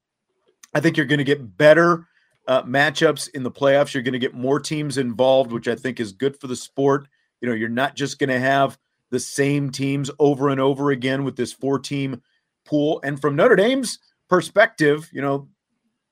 I 0.75 0.79
think 0.79 0.95
you're 0.95 1.07
going 1.07 1.17
to 1.17 1.23
get 1.23 1.57
better 1.57 2.05
uh, 2.47 2.63
matchups 2.63 3.29
in 3.33 3.43
the 3.43 3.51
playoffs. 3.51 3.93
You're 3.93 4.03
going 4.03 4.13
to 4.13 4.19
get 4.19 4.33
more 4.33 4.59
teams 4.59 4.97
involved, 4.97 5.51
which 5.51 5.67
I 5.67 5.75
think 5.75 5.99
is 5.99 6.11
good 6.11 6.39
for 6.39 6.47
the 6.47 6.55
sport. 6.55 7.07
You 7.41 7.49
know, 7.49 7.55
you're 7.55 7.69
not 7.69 7.95
just 7.95 8.19
going 8.19 8.29
to 8.29 8.39
have 8.39 8.77
the 9.11 9.19
same 9.19 9.69
teams 9.69 10.09
over 10.19 10.49
and 10.49 10.59
over 10.59 10.91
again 10.91 11.23
with 11.23 11.35
this 11.35 11.53
four 11.53 11.79
team 11.79 12.21
pool. 12.65 12.99
And 13.03 13.19
from 13.19 13.35
Notre 13.35 13.55
Dame's 13.55 13.99
perspective, 14.29 15.09
you 15.13 15.21
know, 15.21 15.47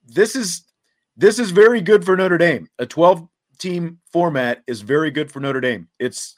this 0.06 0.36
is 0.36 0.63
this 1.18 1.39
is 1.39 1.51
very 1.51 1.82
good 1.82 2.06
for 2.06 2.15
Notre 2.15 2.38
Dame. 2.38 2.68
A 2.80 2.86
12 2.86 3.27
team 3.58 4.00
format 4.12 4.63
is 4.68 4.82
very 4.82 5.12
good 5.12 5.32
for 5.32 5.39
Notre 5.39 5.62
Dame. 5.62 5.88
It's 6.00 6.36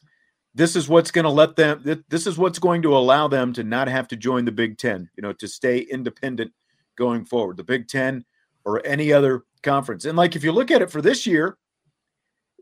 this 0.53 0.75
is 0.75 0.87
what's 0.87 1.11
going 1.11 1.23
to 1.23 1.29
let 1.29 1.55
them 1.55 2.03
this 2.09 2.25
is 2.25 2.37
what's 2.37 2.59
going 2.59 2.81
to 2.83 2.95
allow 2.95 3.27
them 3.27 3.53
to 3.53 3.63
not 3.63 3.87
have 3.87 4.07
to 4.09 4.15
join 4.15 4.45
the 4.45 4.51
Big 4.51 4.77
10, 4.77 5.09
you 5.15 5.21
know, 5.21 5.33
to 5.33 5.47
stay 5.47 5.79
independent 5.79 6.51
going 6.97 7.25
forward. 7.25 7.57
The 7.57 7.63
Big 7.63 7.87
10 7.87 8.23
or 8.65 8.85
any 8.85 9.13
other 9.13 9.43
conference. 9.63 10.05
And 10.05 10.17
like 10.17 10.35
if 10.35 10.43
you 10.43 10.51
look 10.51 10.71
at 10.71 10.81
it 10.81 10.91
for 10.91 11.01
this 11.01 11.25
year, 11.25 11.57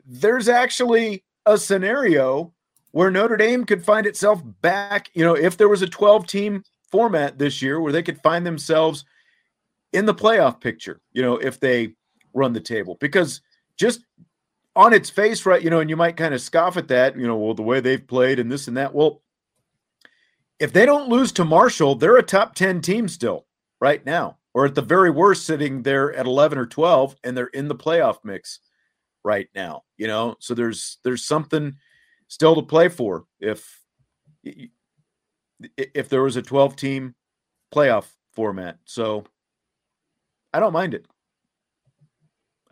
there's 0.05 0.49
actually 0.49 1.23
a 1.45 1.57
scenario 1.57 2.53
where 2.91 3.11
Notre 3.11 3.37
Dame 3.37 3.65
could 3.65 3.83
find 3.83 4.05
itself 4.05 4.41
back, 4.61 5.09
you 5.13 5.23
know, 5.23 5.33
if 5.33 5.57
there 5.57 5.69
was 5.69 5.81
a 5.81 5.87
12 5.87 6.27
team 6.27 6.63
format 6.91 7.37
this 7.37 7.61
year 7.61 7.81
where 7.81 7.91
they 7.91 8.03
could 8.03 8.21
find 8.21 8.45
themselves 8.45 9.03
in 9.91 10.05
the 10.05 10.13
playoff 10.13 10.61
picture, 10.61 11.01
you 11.11 11.21
know, 11.21 11.37
if 11.37 11.59
they 11.59 11.93
run 12.33 12.53
the 12.53 12.59
table. 12.61 12.97
Because 12.99 13.41
just 13.77 14.05
on 14.75 14.93
its 14.93 15.09
face, 15.09 15.45
right, 15.45 15.61
you 15.61 15.69
know, 15.69 15.79
and 15.79 15.89
you 15.89 15.95
might 15.95 16.17
kind 16.17 16.33
of 16.33 16.41
scoff 16.41 16.77
at 16.77 16.87
that, 16.87 17.17
you 17.17 17.27
know, 17.27 17.37
well, 17.37 17.53
the 17.53 17.61
way 17.61 17.79
they've 17.79 18.05
played 18.05 18.39
and 18.39 18.51
this 18.51 18.67
and 18.67 18.77
that. 18.77 18.93
Well, 18.93 19.21
if 20.59 20.71
they 20.71 20.85
don't 20.85 21.09
lose 21.09 21.31
to 21.33 21.45
Marshall, 21.45 21.95
they're 21.95 22.17
a 22.17 22.23
top 22.23 22.55
10 22.55 22.81
team 22.81 23.07
still 23.07 23.45
right 23.81 24.05
now, 24.05 24.37
or 24.55 24.65
at 24.65 24.73
the 24.73 24.81
very 24.81 25.09
worst, 25.09 25.45
sitting 25.45 25.83
there 25.83 26.13
at 26.13 26.25
11 26.25 26.57
or 26.57 26.65
12, 26.65 27.17
and 27.25 27.35
they're 27.35 27.47
in 27.47 27.67
the 27.67 27.75
playoff 27.75 28.19
mix 28.23 28.61
right 29.21 29.49
now, 29.53 29.83
you 29.97 30.07
know, 30.07 30.37
so 30.39 30.53
there's 30.53 30.97
there's 31.03 31.25
something 31.25 31.75
still 32.29 32.55
to 32.55 32.61
play 32.61 32.87
for 32.87 33.25
if 33.39 33.81
if 35.77 36.07
there 36.07 36.23
was 36.23 36.37
a 36.37 36.41
12 36.41 36.75
team 36.77 37.15
playoff 37.73 38.05
format. 38.31 38.77
So 38.85 39.25
I 40.53 40.61
don't 40.61 40.73
mind 40.73 40.93
it. 40.93 41.05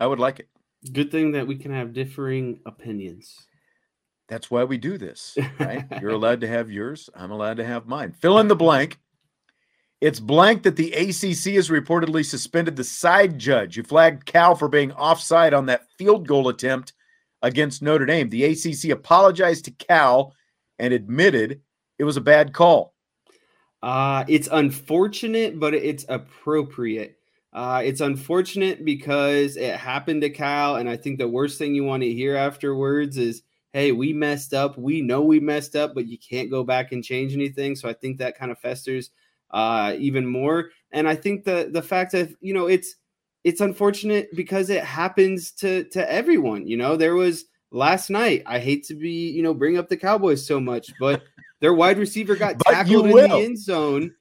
I 0.00 0.06
would 0.06 0.18
like 0.18 0.40
it. 0.40 0.48
Good 0.90 1.10
thing 1.10 1.32
that 1.32 1.46
we 1.46 1.56
can 1.56 1.72
have 1.72 1.92
differing 1.92 2.60
opinions. 2.64 3.46
That's 4.28 4.50
why 4.50 4.64
we 4.64 4.78
do 4.78 4.96
this, 4.96 5.36
right? 5.60 5.84
You're 6.00 6.12
allowed 6.12 6.40
to 6.40 6.48
have 6.48 6.70
yours. 6.70 7.10
I'm 7.14 7.30
allowed 7.30 7.58
to 7.58 7.64
have 7.64 7.86
mine. 7.86 8.12
Fill 8.12 8.38
in 8.38 8.48
the 8.48 8.56
blank. 8.56 8.98
It's 10.04 10.20
blank 10.20 10.64
that 10.64 10.76
the 10.76 10.92
ACC 10.92 11.54
has 11.54 11.70
reportedly 11.70 12.26
suspended 12.26 12.76
the 12.76 12.84
side 12.84 13.38
judge 13.38 13.76
who 13.76 13.82
flagged 13.82 14.26
Cal 14.26 14.54
for 14.54 14.68
being 14.68 14.92
offside 14.92 15.54
on 15.54 15.64
that 15.64 15.88
field 15.96 16.28
goal 16.28 16.50
attempt 16.50 16.92
against 17.40 17.80
Notre 17.80 18.04
Dame. 18.04 18.28
The 18.28 18.44
ACC 18.44 18.90
apologized 18.90 19.64
to 19.64 19.70
Cal 19.70 20.34
and 20.78 20.92
admitted 20.92 21.62
it 21.98 22.04
was 22.04 22.18
a 22.18 22.20
bad 22.20 22.52
call. 22.52 22.92
Uh, 23.82 24.26
it's 24.28 24.46
unfortunate, 24.52 25.58
but 25.58 25.72
it's 25.72 26.04
appropriate. 26.10 27.16
Uh, 27.54 27.80
it's 27.82 28.02
unfortunate 28.02 28.84
because 28.84 29.56
it 29.56 29.74
happened 29.74 30.20
to 30.20 30.28
Cal, 30.28 30.76
and 30.76 30.86
I 30.86 30.98
think 30.98 31.18
the 31.18 31.28
worst 31.28 31.56
thing 31.56 31.74
you 31.74 31.84
want 31.84 32.02
to 32.02 32.12
hear 32.12 32.36
afterwards 32.36 33.16
is, 33.16 33.42
"Hey, 33.72 33.90
we 33.90 34.12
messed 34.12 34.52
up. 34.52 34.76
We 34.76 35.00
know 35.00 35.22
we 35.22 35.40
messed 35.40 35.74
up, 35.74 35.94
but 35.94 36.06
you 36.06 36.18
can't 36.18 36.50
go 36.50 36.62
back 36.62 36.92
and 36.92 37.02
change 37.02 37.32
anything." 37.32 37.74
So 37.74 37.88
I 37.88 37.94
think 37.94 38.18
that 38.18 38.36
kind 38.36 38.52
of 38.52 38.58
festers 38.58 39.10
uh, 39.54 39.94
even 39.98 40.26
more. 40.26 40.70
And 40.92 41.08
I 41.08 41.14
think 41.14 41.44
the 41.44 41.70
the 41.72 41.80
fact 41.82 42.12
that 42.12 42.34
you 42.40 42.52
know 42.52 42.66
it's 42.66 42.96
it's 43.42 43.62
unfortunate 43.62 44.28
because 44.36 44.68
it 44.68 44.84
happens 44.84 45.52
to 45.52 45.84
to 45.84 46.12
everyone. 46.12 46.66
You 46.66 46.76
know, 46.76 46.96
there 46.96 47.14
was 47.14 47.46
last 47.70 48.10
night. 48.10 48.42
I 48.44 48.58
hate 48.58 48.84
to 48.88 48.94
be 48.94 49.30
you 49.30 49.42
know 49.42 49.54
bring 49.54 49.78
up 49.78 49.88
the 49.88 49.96
Cowboys 49.96 50.46
so 50.46 50.60
much, 50.60 50.92
but 51.00 51.22
their 51.60 51.72
wide 51.72 51.96
receiver 51.96 52.36
got 52.36 52.60
tackled 52.66 53.06
in 53.06 53.16
the 53.16 53.30
end 53.30 53.58
zone 53.58 54.14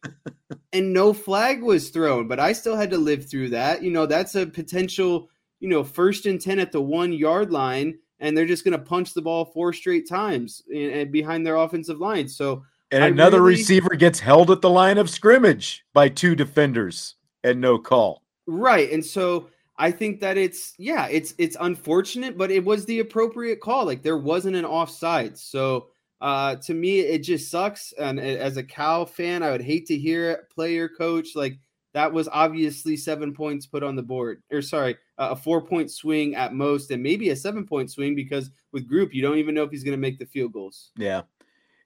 and 0.72 0.92
no 0.92 1.14
flag 1.14 1.62
was 1.62 1.90
thrown, 1.90 2.28
but 2.28 2.40
I 2.40 2.54
still 2.54 2.76
had 2.76 2.90
to 2.92 2.98
live 2.98 3.30
through 3.30 3.50
that. 3.50 3.84
You 3.84 3.92
know, 3.92 4.06
that's 4.06 4.36
a 4.36 4.46
potential, 4.46 5.30
you 5.60 5.70
know, 5.70 5.84
first 5.84 6.26
and 6.26 6.42
10 6.42 6.60
at 6.60 6.72
the 6.72 6.82
one 6.82 7.14
yard 7.14 7.52
line, 7.52 8.00
and 8.20 8.36
they're 8.36 8.46
just 8.46 8.64
going 8.64 8.78
to 8.78 8.84
punch 8.84 9.14
the 9.14 9.22
ball 9.22 9.46
four 9.46 9.74
straight 9.74 10.10
times 10.10 10.64
and, 10.74 10.92
and 10.92 11.12
behind 11.12 11.46
their 11.46 11.56
offensive 11.56 12.00
line. 12.00 12.28
So, 12.28 12.64
and 12.94 13.04
I 13.04 13.08
another 13.08 13.42
really, 13.42 13.58
receiver 13.58 13.96
gets 13.96 14.20
held 14.20 14.52
at 14.52 14.62
the 14.62 14.70
line 14.70 14.98
of 14.98 15.10
scrimmage 15.10 15.86
by 15.94 16.10
two 16.10 16.36
defenders 16.36 17.16
and 17.44 17.60
no 17.60 17.78
call. 17.78 18.24
Right. 18.48 18.92
And 18.92 19.06
so 19.06 19.50
I 19.78 19.92
think 19.92 20.20
that 20.22 20.38
it's 20.38 20.74
yeah, 20.78 21.08
it's 21.08 21.34
it's 21.38 21.58
unfortunate, 21.60 22.38
but 22.38 22.52
it 22.52 22.64
was 22.64 22.86
the 22.86 23.00
appropriate 23.00 23.60
call. 23.62 23.86
Like 23.86 24.04
there 24.04 24.18
wasn't 24.18 24.56
an 24.56 24.66
offside. 24.66 25.38
So 25.38 25.88
uh, 26.22 26.56
to 26.58 26.74
me, 26.74 27.00
it 27.00 27.20
just 27.20 27.52
sucks. 27.52 27.92
And 27.94 28.20
as 28.20 28.58
a 28.58 28.64
Cal 28.64 29.06
fan, 29.06 29.44
I 29.44 29.52
would 29.52 29.62
hate 29.62 29.88
to 29.88 29.98
hear 29.98 30.32
it. 30.32 30.50
Player, 30.50 30.88
coach, 30.88 31.36
like 31.36 31.58
that 31.94 32.12
was 32.12 32.30
obviously 32.32 32.96
seven 32.98 33.34
points 33.34 33.66
put 33.66 33.84
on 33.84 33.96
the 33.96 34.04
board, 34.04 34.42
or 34.52 34.62
sorry, 34.62 34.96
uh, 35.18 35.30
a 35.32 35.36
four 35.36 35.62
point 35.62 35.92
swing 35.92 36.36
at 36.36 36.54
most, 36.54 36.92
and 36.92 37.04
maybe 37.04 37.30
a 37.30 37.36
seven 37.36 37.66
point 37.66 37.92
swing 37.92 38.16
because 38.16 38.52
with 38.72 38.90
Grupe, 38.90 39.14
you 39.14 39.22
don't 39.22 39.38
even 39.38 39.54
know 39.54 39.64
if 39.64 39.72
he's 39.72 39.84
going 39.84 39.98
to 39.98 40.02
make 40.02 40.18
the 40.18 40.26
field 40.26 40.54
goals. 40.54 40.92
Yeah. 40.98 41.24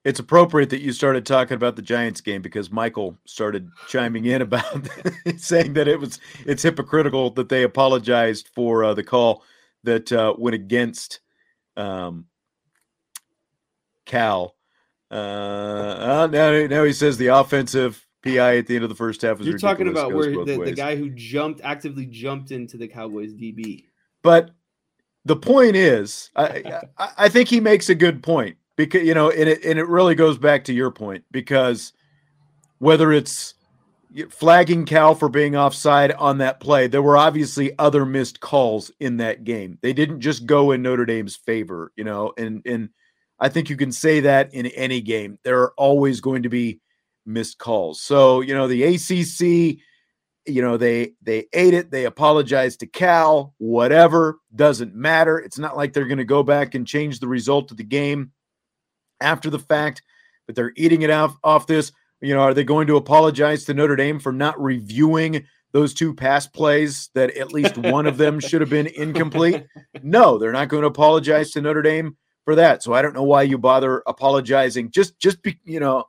It's 0.08 0.22
appropriate 0.22 0.70
that 0.70 0.80
you 0.80 0.94
started 0.94 1.26
talking 1.26 1.56
about 1.56 1.76
the 1.76 1.82
Giants 1.82 2.22
game 2.22 2.42
because 2.42 2.72
Michael 2.72 3.18
started 3.26 3.70
chiming 3.90 4.24
in 4.24 4.42
about 4.42 4.88
saying 5.38 5.74
that 5.74 5.90
it 5.90 6.00
was 6.00 6.22
it's 6.46 6.64
hypocritical 6.64 7.32
that 7.32 7.50
they 7.50 7.64
apologized 7.64 8.48
for 8.56 8.86
uh, 8.86 8.94
the 8.94 9.04
call 9.04 9.44
that 9.84 10.10
uh, 10.14 10.34
went 10.38 10.54
against 10.54 11.20
um, 11.76 12.24
Cal. 14.06 14.56
Uh, 15.12 15.16
uh, 15.16 16.28
now, 16.32 16.66
now 16.68 16.86
he 16.86 16.94
says 16.94 17.18
the 17.18 17.28
offensive 17.28 18.08
PI 18.24 18.60
at 18.60 18.68
the 18.68 18.76
end 18.76 18.86
of 18.86 18.90
the 18.90 18.96
first 18.96 19.24
half 19.24 19.40
was. 19.40 19.46
You're 19.46 19.58
talking 19.58 19.90
about 19.90 20.14
where 20.14 20.32
the, 20.32 20.58
the 20.64 20.72
guy 20.72 20.96
who 20.96 21.10
jumped 21.10 21.60
actively 21.66 22.06
jumped 22.06 22.52
into 22.52 22.78
the 22.78 22.88
Cowboys 22.88 23.34
DB. 23.34 23.84
But 24.24 24.52
the 25.26 25.36
point 25.36 25.76
is, 25.76 26.32
I, 26.34 26.82
I, 26.98 27.12
I 27.18 27.28
think 27.28 27.50
he 27.50 27.60
makes 27.60 27.90
a 27.90 27.96
good 27.96 28.24
point 28.24 28.56
because 28.78 29.06
you 29.06 29.14
know, 29.14 29.30
and 29.30 29.50
it 29.50 29.66
and 29.66 29.78
it 29.78 29.88
really 29.88 30.16
goes 30.16 30.38
back 30.38 30.64
to 30.66 30.74
your 30.74 30.92
point 30.92 31.26
because 31.32 31.92
whether 32.80 33.12
it's 33.12 33.56
flagging 34.30 34.86
Cal 34.86 35.16
for 35.16 35.28
being 35.28 35.56
offside 35.56 36.14
on 36.14 36.38
that 36.38 36.60
play, 36.60 36.88
there 36.88 37.02
were 37.02 37.18
obviously 37.18 37.78
other 37.78 38.06
missed 38.06 38.40
calls 38.40 38.92
in 39.00 39.18
that 39.18 39.44
game. 39.44 39.78
They 39.82 39.94
didn't 39.94 40.22
just 40.22 40.46
go 40.46 40.72
in 40.72 40.82
Notre 40.82 41.06
Dame's 41.06 41.36
favor, 41.36 41.92
you 41.98 42.04
know, 42.04 42.34
and 42.38 42.62
and 42.66 42.90
I 43.40 43.50
think 43.50 43.70
you 43.70 43.76
can 43.76 43.92
say 43.92 44.22
that 44.22 44.54
in 44.54 44.68
any 44.68 45.02
game. 45.02 45.40
There 45.44 45.62
are 45.62 45.74
always 45.76 46.22
going 46.22 46.44
to 46.44 46.50
be 46.50 46.80
missed 47.26 47.58
calls. 47.58 48.02
So, 48.02 48.42
you 48.42 48.56
know, 48.56 48.68
the 48.68 48.84
ACC, 48.84 49.80
you 50.46 50.62
know, 50.62 50.78
they 50.78 51.14
they 51.24 51.48
ate 51.52 51.74
it, 51.74 51.92
they 51.92 52.06
apologized 52.06 52.80
to 52.82 52.88
Cal, 52.88 53.54
whatever, 53.58 54.38
doesn't 54.56 54.96
matter. 54.96 55.40
It's 55.40 55.60
not 55.60 55.76
like 55.76 55.94
they're 55.94 56.06
going 56.06 56.18
to 56.20 56.24
go 56.24 56.44
back 56.44 56.76
and 56.76 56.88
change 56.88 57.20
the 57.20 57.28
result 57.28 57.72
of 57.72 57.78
the 57.78 57.84
game 57.84 58.32
after 59.22 59.50
the 59.50 59.60
fact, 59.60 60.02
but 60.46 60.56
they're 60.56 60.74
eating 60.76 61.02
it 61.02 61.10
off 61.10 61.36
off 61.44 61.68
this. 61.68 61.92
You 62.22 62.34
know, 62.34 62.42
are 62.42 62.54
they 62.54 62.64
going 62.64 62.88
to 62.88 62.98
apologize 62.98 63.66
to 63.66 63.74
Notre 63.74 63.96
Dame 63.96 64.20
for 64.20 64.32
not 64.32 64.60
reviewing 64.62 65.46
those 65.72 65.94
two 65.94 66.14
pass 66.14 66.48
plays 66.48 67.10
that 67.14 67.36
at 67.38 67.52
least 67.52 67.78
one 67.78 68.08
of 68.08 68.18
them 68.18 68.40
should 68.40 68.62
have 68.62 68.70
been 68.70 68.88
incomplete? 68.88 69.66
No, 70.02 70.38
they're 70.38 70.52
not 70.52 70.70
going 70.70 70.82
to 70.82 70.88
apologize 70.88 71.52
to 71.52 71.62
Notre 71.62 71.82
Dame 71.82 72.18
for 72.46 72.56
that. 72.56 72.82
So 72.82 72.94
I 72.94 73.02
don't 73.02 73.14
know 73.14 73.24
why 73.24 73.44
you 73.44 73.58
bother 73.58 74.02
apologizing. 74.08 74.90
Just 74.92 75.20
just 75.20 75.42
be, 75.42 75.60
you 75.64 75.80
know, 75.80 76.06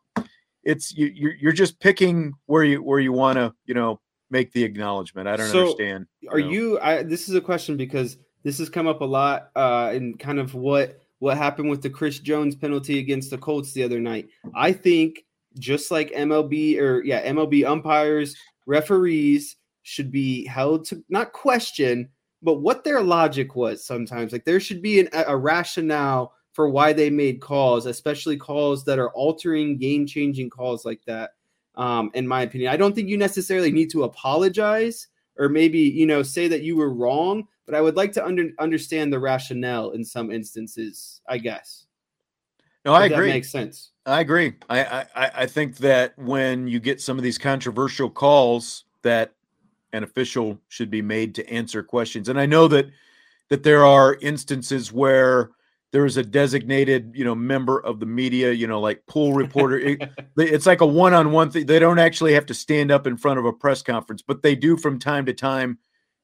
it's 0.63 0.97
you 0.97 1.07
you're, 1.07 1.35
you're 1.35 1.53
just 1.53 1.81
picking 1.81 2.33
where 2.47 2.65
you 2.65 2.83
where 2.83 3.01
you 3.01 3.13
want 3.13 3.37
to, 3.37 3.53
you 3.67 3.75
know, 3.75 4.01
make 4.31 4.53
the 4.53 4.65
acknowledgement. 4.65 5.29
I 5.29 5.37
don't 5.37 5.49
so 5.49 5.61
understand. 5.61 6.07
You 6.21 6.31
are 6.31 6.41
know. 6.41 6.49
you 6.49 6.81
I 6.81 7.03
this 7.03 7.29
is 7.29 7.35
a 7.35 7.41
question 7.41 7.77
because 7.77 8.19
this 8.45 8.59
has 8.59 8.69
come 8.69 8.87
up 8.87 9.01
a 9.01 9.05
lot 9.05 9.51
uh 9.57 9.91
in 9.95 10.17
kind 10.17 10.39
of 10.39 10.55
what 10.55 11.01
what 11.19 11.37
happened 11.37 11.71
with 11.71 11.83
the 11.83 11.91
Chris 11.91 12.19
Jones 12.19 12.55
penalty 12.55 12.99
against 12.99 13.31
the 13.31 13.39
Colts 13.39 13.73
the 13.73 13.83
other 13.83 14.01
night. 14.01 14.29
I 14.55 14.73
think 14.73 15.25
just 15.59 15.91
like 15.91 16.13
MLB 16.13 16.79
or 16.79 17.03
yeah, 17.03 17.27
MLB 17.27 17.67
umpires, 17.67 18.37
referees 18.67 19.57
should 19.83 20.13
be 20.13 20.47
held 20.47 20.85
to 20.87 21.03
not 21.09 21.33
question, 21.33 22.09
but 22.43 22.61
what 22.61 22.85
their 22.85 23.03
logic 23.03 23.57
was 23.57 23.85
sometimes. 23.85 24.33
Like 24.33 24.45
there 24.45 24.61
should 24.61 24.83
be 24.83 25.01
an, 25.01 25.09
a 25.13 25.37
rationale 25.37 26.35
for 26.53 26.69
why 26.69 26.93
they 26.93 27.11
made 27.11 27.41
calls, 27.41 27.87
especially 27.87 28.37
calls 28.37 28.85
that 28.85 28.99
are 28.99 29.11
altering, 29.11 29.79
game 29.79 30.07
changing 30.07 30.51
calls 30.51 30.85
like 30.85 31.01
that. 31.07 31.31
Um, 31.75 32.11
in 32.15 32.27
my 32.27 32.43
opinion, 32.43 32.73
I 32.73 32.77
don't 32.77 32.95
think 32.95 33.09
you 33.09 33.17
necessarily 33.17 33.71
need 33.71 33.91
to 33.91 34.03
apologize 34.03 35.09
or 35.39 35.49
maybe 35.49 35.79
you 35.79 36.07
know 36.07 36.23
say 36.23 36.49
that 36.49 36.63
you 36.63 36.77
were 36.77 36.93
wrong, 36.93 37.47
but 37.69 37.77
I 37.77 37.83
would 37.83 37.97
like 37.97 38.13
to 38.13 38.25
under, 38.25 38.49
understand 38.59 39.13
the 39.13 39.19
rationale 39.19 39.91
in 39.91 40.03
some 40.03 40.33
instances. 40.33 41.21
I 41.29 41.37
guess. 41.37 41.85
No, 42.87 42.95
I 42.95 43.05
agree. 43.05 43.27
That 43.27 43.35
makes 43.35 43.51
sense. 43.51 43.91
I 44.07 44.21
agree. 44.21 44.55
I, 44.71 45.05
I 45.15 45.31
I 45.35 45.47
think 45.47 45.77
that 45.79 46.19
when 46.19 46.67
you 46.67 46.81
get 46.81 47.03
some 47.03 47.19
of 47.19 47.23
these 47.23 47.37
controversial 47.37 48.09
calls, 48.09 48.85
that 49.03 49.35
an 49.93 50.03
official 50.03 50.59
should 50.69 50.91
be 50.91 51.03
made 51.03 51.35
to 51.35 51.51
answer 51.51 51.83
questions. 51.83 52.31
And 52.31 52.41
I 52.41 52.47
know 52.47 52.69
that 52.69 52.87
that 53.51 53.65
there 53.65 53.85
are 53.85 54.17
instances 54.23 54.91
where 54.91 55.51
there 55.91 56.07
is 56.07 56.17
a 56.17 56.23
designated, 56.23 57.13
you 57.15 57.25
know, 57.25 57.35
member 57.35 57.81
of 57.81 58.01
the 58.01 58.07
media, 58.07 58.53
you 58.53 58.67
know, 58.67 58.81
like 58.81 59.05
pool 59.07 59.35
reporter. 59.35 59.79
it, 59.79 60.11
it's 60.39 60.67
like 60.67 60.81
a 60.81 60.87
one-on-one 60.87 61.51
thing. 61.51 61.67
They 61.67 61.79
don't 61.79 61.99
actually 61.99 62.33
have 62.33 62.47
to 62.47 62.55
stand 62.55 62.91
up 62.91 63.07
in 63.07 63.19
front 63.19 63.39
of 63.39 63.45
a 63.45 63.53
press 63.53 63.83
conference, 63.83 64.23
but 64.23 64.43
they 64.43 64.55
do 64.55 64.79
from 64.79 64.99
time 64.99 65.27
to 65.27 65.35
time, 65.35 65.79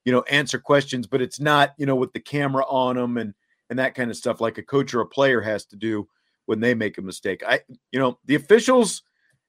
you 0.04 0.12
know, 0.12 0.22
answer 0.22 0.58
questions. 0.58 1.06
But 1.06 1.22
it's 1.22 1.40
not, 1.40 1.74
you 1.76 1.86
know, 1.86 1.96
with 1.96 2.12
the 2.12 2.20
camera 2.20 2.64
on 2.66 2.96
them 2.96 3.16
and 3.16 3.34
and 3.70 3.78
that 3.78 3.94
kind 3.94 4.10
of 4.10 4.16
stuff, 4.16 4.40
like 4.40 4.58
a 4.58 4.62
coach 4.62 4.94
or 4.94 5.00
a 5.00 5.06
player 5.06 5.40
has 5.40 5.64
to 5.66 5.76
do 5.76 6.08
when 6.46 6.60
they 6.60 6.74
make 6.74 6.98
a 6.98 7.02
mistake. 7.02 7.42
I, 7.46 7.60
you 7.90 7.98
know, 7.98 8.18
the 8.26 8.34
officials 8.34 9.02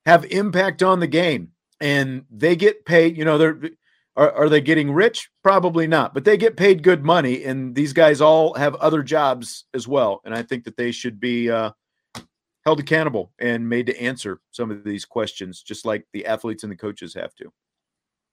have 0.05 0.23
impact 0.25 0.81
on 0.81 0.99
the 0.99 1.07
game 1.07 1.51
and 1.81 2.23
they 2.31 2.55
get 2.55 2.85
paid. 2.85 3.17
You 3.17 3.25
know, 3.25 3.37
they're 3.37 3.59
are, 4.15 4.31
are 4.31 4.49
they 4.49 4.61
getting 4.61 4.91
rich? 4.91 5.29
Probably 5.43 5.87
not, 5.87 6.13
but 6.13 6.23
they 6.23 6.37
get 6.37 6.55
paid 6.55 6.83
good 6.83 7.03
money, 7.03 7.43
and 7.43 7.75
these 7.75 7.93
guys 7.93 8.21
all 8.21 8.53
have 8.53 8.75
other 8.75 9.03
jobs 9.03 9.65
as 9.73 9.87
well. 9.87 10.21
And 10.23 10.33
I 10.33 10.41
think 10.41 10.63
that 10.63 10.77
they 10.77 10.91
should 10.91 11.19
be 11.19 11.49
uh, 11.49 11.71
held 12.65 12.79
accountable 12.79 13.33
and 13.39 13.67
made 13.67 13.87
to 13.87 14.01
answer 14.01 14.39
some 14.51 14.71
of 14.71 14.83
these 14.83 15.05
questions, 15.05 15.61
just 15.61 15.85
like 15.85 16.05
the 16.13 16.25
athletes 16.25 16.63
and 16.63 16.71
the 16.71 16.77
coaches 16.77 17.13
have 17.13 17.35
to. 17.35 17.51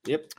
Yep. 0.06 0.32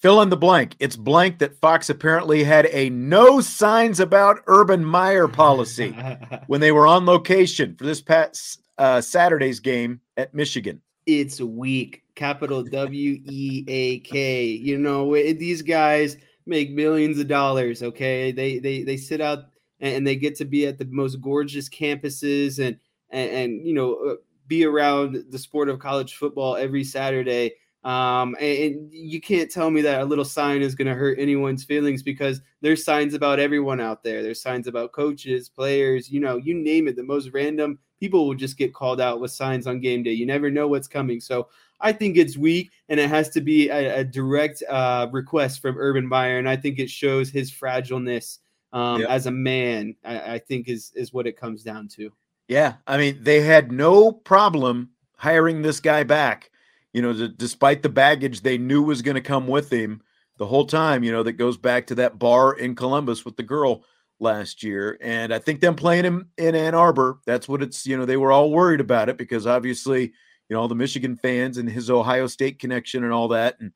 Fill 0.00 0.22
in 0.22 0.30
the 0.30 0.36
blank. 0.36 0.76
It's 0.78 0.96
blank 0.96 1.40
that 1.40 1.60
Fox 1.60 1.90
apparently 1.90 2.42
had 2.42 2.66
a 2.72 2.88
no 2.88 3.42
signs 3.42 4.00
about 4.00 4.40
Urban 4.46 4.82
Meyer 4.82 5.28
policy 5.28 5.90
when 6.46 6.62
they 6.62 6.72
were 6.72 6.86
on 6.86 7.04
location 7.04 7.76
for 7.76 7.84
this 7.84 8.00
past 8.00 8.62
uh, 8.78 9.02
Saturday's 9.02 9.60
game 9.60 10.00
at 10.16 10.32
Michigan. 10.32 10.80
It's 11.04 11.40
weak. 11.40 12.02
Capital 12.14 12.62
W 12.62 13.18
E 13.24 13.64
A 13.68 13.98
K. 14.00 14.44
You 14.44 14.78
know, 14.78 15.12
these 15.14 15.62
guys 15.62 16.16
make 16.46 16.70
millions 16.70 17.18
of 17.18 17.28
dollars. 17.28 17.82
Okay, 17.82 18.32
they 18.32 18.58
they 18.58 18.82
they 18.82 18.96
sit 18.96 19.20
out 19.20 19.44
and 19.80 20.06
they 20.06 20.16
get 20.16 20.36
to 20.36 20.44
be 20.44 20.66
at 20.66 20.78
the 20.78 20.86
most 20.86 21.20
gorgeous 21.20 21.68
campuses 21.68 22.58
and 22.58 22.76
and, 23.10 23.30
and 23.30 23.66
you 23.66 23.74
know 23.74 23.94
uh, 23.94 24.14
be 24.46 24.64
around 24.64 25.24
the 25.30 25.38
sport 25.38 25.68
of 25.68 25.78
college 25.78 26.14
football 26.14 26.56
every 26.56 26.84
Saturday. 26.84 27.52
Um, 27.82 28.36
and, 28.40 28.92
you 28.92 29.20
can't 29.20 29.50
tell 29.50 29.70
me 29.70 29.80
that 29.82 30.02
a 30.02 30.04
little 30.04 30.24
sign 30.24 30.60
is 30.60 30.74
going 30.74 30.88
to 30.88 30.94
hurt 30.94 31.18
anyone's 31.18 31.64
feelings 31.64 32.02
because 32.02 32.42
there's 32.60 32.84
signs 32.84 33.14
about 33.14 33.40
everyone 33.40 33.80
out 33.80 34.02
there. 34.02 34.22
There's 34.22 34.42
signs 34.42 34.66
about 34.66 34.92
coaches, 34.92 35.48
players, 35.48 36.10
you 36.10 36.20
know, 36.20 36.36
you 36.36 36.54
name 36.54 36.88
it. 36.88 36.96
The 36.96 37.02
most 37.02 37.30
random 37.32 37.78
people 37.98 38.26
will 38.26 38.34
just 38.34 38.58
get 38.58 38.74
called 38.74 39.00
out 39.00 39.20
with 39.20 39.30
signs 39.30 39.66
on 39.66 39.80
game 39.80 40.02
day. 40.02 40.12
You 40.12 40.26
never 40.26 40.50
know 40.50 40.68
what's 40.68 40.88
coming. 40.88 41.20
So 41.20 41.48
I 41.80 41.92
think 41.92 42.16
it's 42.16 42.36
weak, 42.36 42.70
and 42.88 43.00
it 43.00 43.08
has 43.08 43.28
to 43.30 43.40
be 43.40 43.68
a, 43.68 44.00
a 44.00 44.04
direct 44.04 44.62
uh, 44.68 45.08
request 45.12 45.60
from 45.60 45.78
Urban 45.78 46.06
Meyer, 46.06 46.38
and 46.38 46.48
I 46.48 46.56
think 46.56 46.78
it 46.78 46.90
shows 46.90 47.30
his 47.30 47.50
fragileness 47.50 48.38
um, 48.72 49.02
as 49.02 49.26
a 49.26 49.30
man. 49.30 49.96
I, 50.04 50.34
I 50.34 50.38
think 50.38 50.68
is 50.68 50.92
is 50.94 51.12
what 51.12 51.26
it 51.26 51.38
comes 51.38 51.62
down 51.62 51.88
to. 51.96 52.10
Yeah, 52.48 52.74
I 52.86 52.98
mean 52.98 53.18
they 53.22 53.40
had 53.40 53.72
no 53.72 54.12
problem 54.12 54.90
hiring 55.16 55.62
this 55.62 55.80
guy 55.80 56.02
back. 56.02 56.49
You 56.92 57.02
know, 57.02 57.28
despite 57.28 57.82
the 57.82 57.88
baggage 57.88 58.40
they 58.40 58.58
knew 58.58 58.82
was 58.82 59.02
going 59.02 59.14
to 59.14 59.20
come 59.20 59.46
with 59.46 59.72
him 59.72 60.02
the 60.40 60.46
whole 60.46 60.64
time. 60.64 61.04
You 61.04 61.12
know, 61.12 61.22
that 61.22 61.34
goes 61.34 61.56
back 61.56 61.86
to 61.88 61.94
that 61.96 62.18
bar 62.18 62.54
in 62.54 62.74
Columbus 62.74 63.24
with 63.24 63.36
the 63.36 63.42
girl 63.42 63.84
last 64.18 64.62
year. 64.62 64.98
And 65.00 65.32
I 65.32 65.38
think 65.38 65.60
them 65.60 65.76
playing 65.76 66.04
him 66.04 66.30
in 66.38 66.54
Ann 66.54 66.74
Arbor, 66.74 67.20
that's 67.26 67.46
what 67.46 67.62
it's, 67.62 67.86
you 67.86 67.96
know, 67.96 68.06
they 68.06 68.16
were 68.16 68.32
all 68.32 68.50
worried 68.50 68.80
about 68.80 69.10
it 69.10 69.18
because 69.18 69.46
obviously, 69.46 70.02
you 70.02 70.10
know, 70.56 70.60
all 70.60 70.68
the 70.68 70.74
Michigan 70.74 71.16
fans 71.16 71.58
and 71.58 71.68
his 71.68 71.90
Ohio 71.90 72.26
State 72.26 72.58
connection 72.58 73.04
and 73.04 73.12
all 73.12 73.28
that. 73.28 73.56
And 73.60 73.72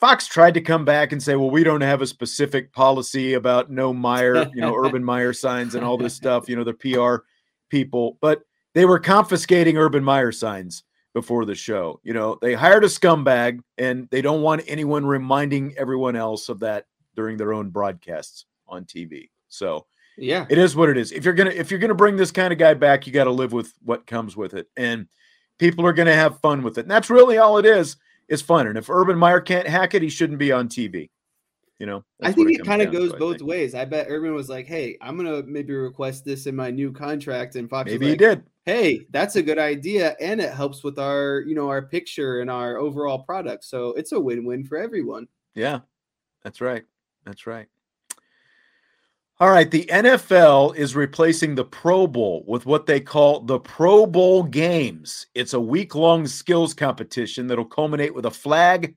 Fox 0.00 0.26
tried 0.26 0.54
to 0.54 0.60
come 0.60 0.84
back 0.84 1.12
and 1.12 1.22
say, 1.22 1.36
well, 1.36 1.50
we 1.50 1.62
don't 1.62 1.80
have 1.80 2.02
a 2.02 2.06
specific 2.06 2.72
policy 2.72 3.34
about 3.34 3.70
no 3.70 3.94
Meyer, 3.94 4.48
you 4.52 4.60
know, 4.60 4.74
Urban 4.74 5.04
Meyer 5.12 5.32
signs 5.32 5.76
and 5.76 5.84
all 5.84 5.96
this 5.96 6.14
stuff, 6.14 6.48
you 6.48 6.56
know, 6.56 6.64
the 6.64 6.74
PR 6.74 7.24
people, 7.70 8.18
but 8.20 8.42
they 8.74 8.84
were 8.84 8.98
confiscating 8.98 9.76
Urban 9.76 10.02
Meyer 10.02 10.32
signs 10.32 10.82
before 11.18 11.44
the 11.44 11.54
show. 11.54 11.98
You 12.04 12.14
know, 12.14 12.38
they 12.40 12.54
hired 12.54 12.84
a 12.84 12.86
scumbag 12.86 13.58
and 13.76 14.08
they 14.12 14.22
don't 14.22 14.40
want 14.40 14.62
anyone 14.68 15.04
reminding 15.04 15.74
everyone 15.76 16.14
else 16.14 16.48
of 16.48 16.60
that 16.60 16.86
during 17.16 17.36
their 17.36 17.52
own 17.52 17.70
broadcasts 17.70 18.44
on 18.68 18.84
TV. 18.84 19.30
So 19.48 19.86
yeah, 20.16 20.46
it 20.48 20.58
is 20.58 20.76
what 20.76 20.88
it 20.88 20.96
is. 20.96 21.10
If 21.10 21.24
you're 21.24 21.34
gonna 21.34 21.50
if 21.50 21.72
you're 21.72 21.80
gonna 21.80 21.94
bring 21.94 22.16
this 22.16 22.30
kind 22.30 22.52
of 22.52 22.58
guy 22.60 22.74
back, 22.74 23.04
you 23.04 23.12
got 23.12 23.24
to 23.24 23.32
live 23.32 23.52
with 23.52 23.74
what 23.82 24.06
comes 24.06 24.36
with 24.36 24.54
it, 24.54 24.68
and 24.76 25.08
people 25.58 25.84
are 25.84 25.92
gonna 25.92 26.14
have 26.14 26.40
fun 26.40 26.62
with 26.62 26.78
it. 26.78 26.82
And 26.82 26.90
that's 26.90 27.10
really 27.10 27.38
all 27.38 27.58
it 27.58 27.66
is. 27.66 27.96
Is 28.28 28.42
fun. 28.42 28.68
And 28.68 28.78
if 28.78 28.90
Urban 28.90 29.18
Meyer 29.18 29.40
can't 29.40 29.66
hack 29.66 29.94
it, 29.94 30.02
he 30.02 30.08
shouldn't 30.08 30.38
be 30.38 30.52
on 30.52 30.68
TV. 30.68 31.10
You 31.78 31.86
know, 31.86 32.04
I 32.20 32.32
think 32.32 32.50
it, 32.50 32.60
it 32.60 32.66
kind 32.66 32.82
of 32.82 32.90
goes 32.90 33.12
to, 33.12 33.18
both 33.18 33.40
ways. 33.40 33.72
I 33.72 33.84
bet 33.84 34.06
Urban 34.08 34.34
was 34.34 34.48
like, 34.48 34.66
"Hey, 34.66 34.98
I'm 35.00 35.16
gonna 35.16 35.44
maybe 35.44 35.74
request 35.74 36.24
this 36.24 36.46
in 36.46 36.56
my 36.56 36.72
new 36.72 36.90
contract," 36.90 37.54
and 37.54 37.70
Fox 37.70 37.88
maybe 37.88 38.06
like, 38.06 38.10
he 38.10 38.16
did. 38.16 38.42
Hey, 38.64 39.06
that's 39.10 39.36
a 39.36 39.42
good 39.42 39.58
idea, 39.58 40.16
and 40.20 40.40
it 40.40 40.52
helps 40.52 40.82
with 40.82 40.98
our, 40.98 41.44
you 41.46 41.54
know, 41.54 41.68
our 41.68 41.82
picture 41.82 42.40
and 42.40 42.50
our 42.50 42.78
overall 42.78 43.20
product. 43.20 43.64
So 43.64 43.90
it's 43.90 44.12
a 44.12 44.18
win-win 44.20 44.64
for 44.64 44.76
everyone. 44.76 45.28
Yeah, 45.54 45.80
that's 46.42 46.60
right. 46.60 46.84
That's 47.24 47.46
right. 47.46 47.68
All 49.40 49.50
right, 49.50 49.70
the 49.70 49.84
NFL 49.84 50.74
is 50.74 50.96
replacing 50.96 51.54
the 51.54 51.64
Pro 51.64 52.08
Bowl 52.08 52.42
with 52.48 52.66
what 52.66 52.86
they 52.86 52.98
call 52.98 53.40
the 53.40 53.60
Pro 53.60 54.04
Bowl 54.04 54.42
Games. 54.42 55.28
It's 55.36 55.54
a 55.54 55.60
week 55.60 55.94
long 55.94 56.26
skills 56.26 56.74
competition 56.74 57.46
that'll 57.46 57.64
culminate 57.64 58.12
with 58.12 58.26
a 58.26 58.32
flag 58.32 58.96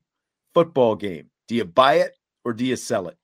football 0.52 0.96
game. 0.96 1.30
Do 1.46 1.54
you 1.54 1.64
buy 1.64 1.94
it 2.00 2.16
or 2.44 2.52
do 2.52 2.64
you 2.64 2.76
sell 2.76 3.08
it? 3.08 3.16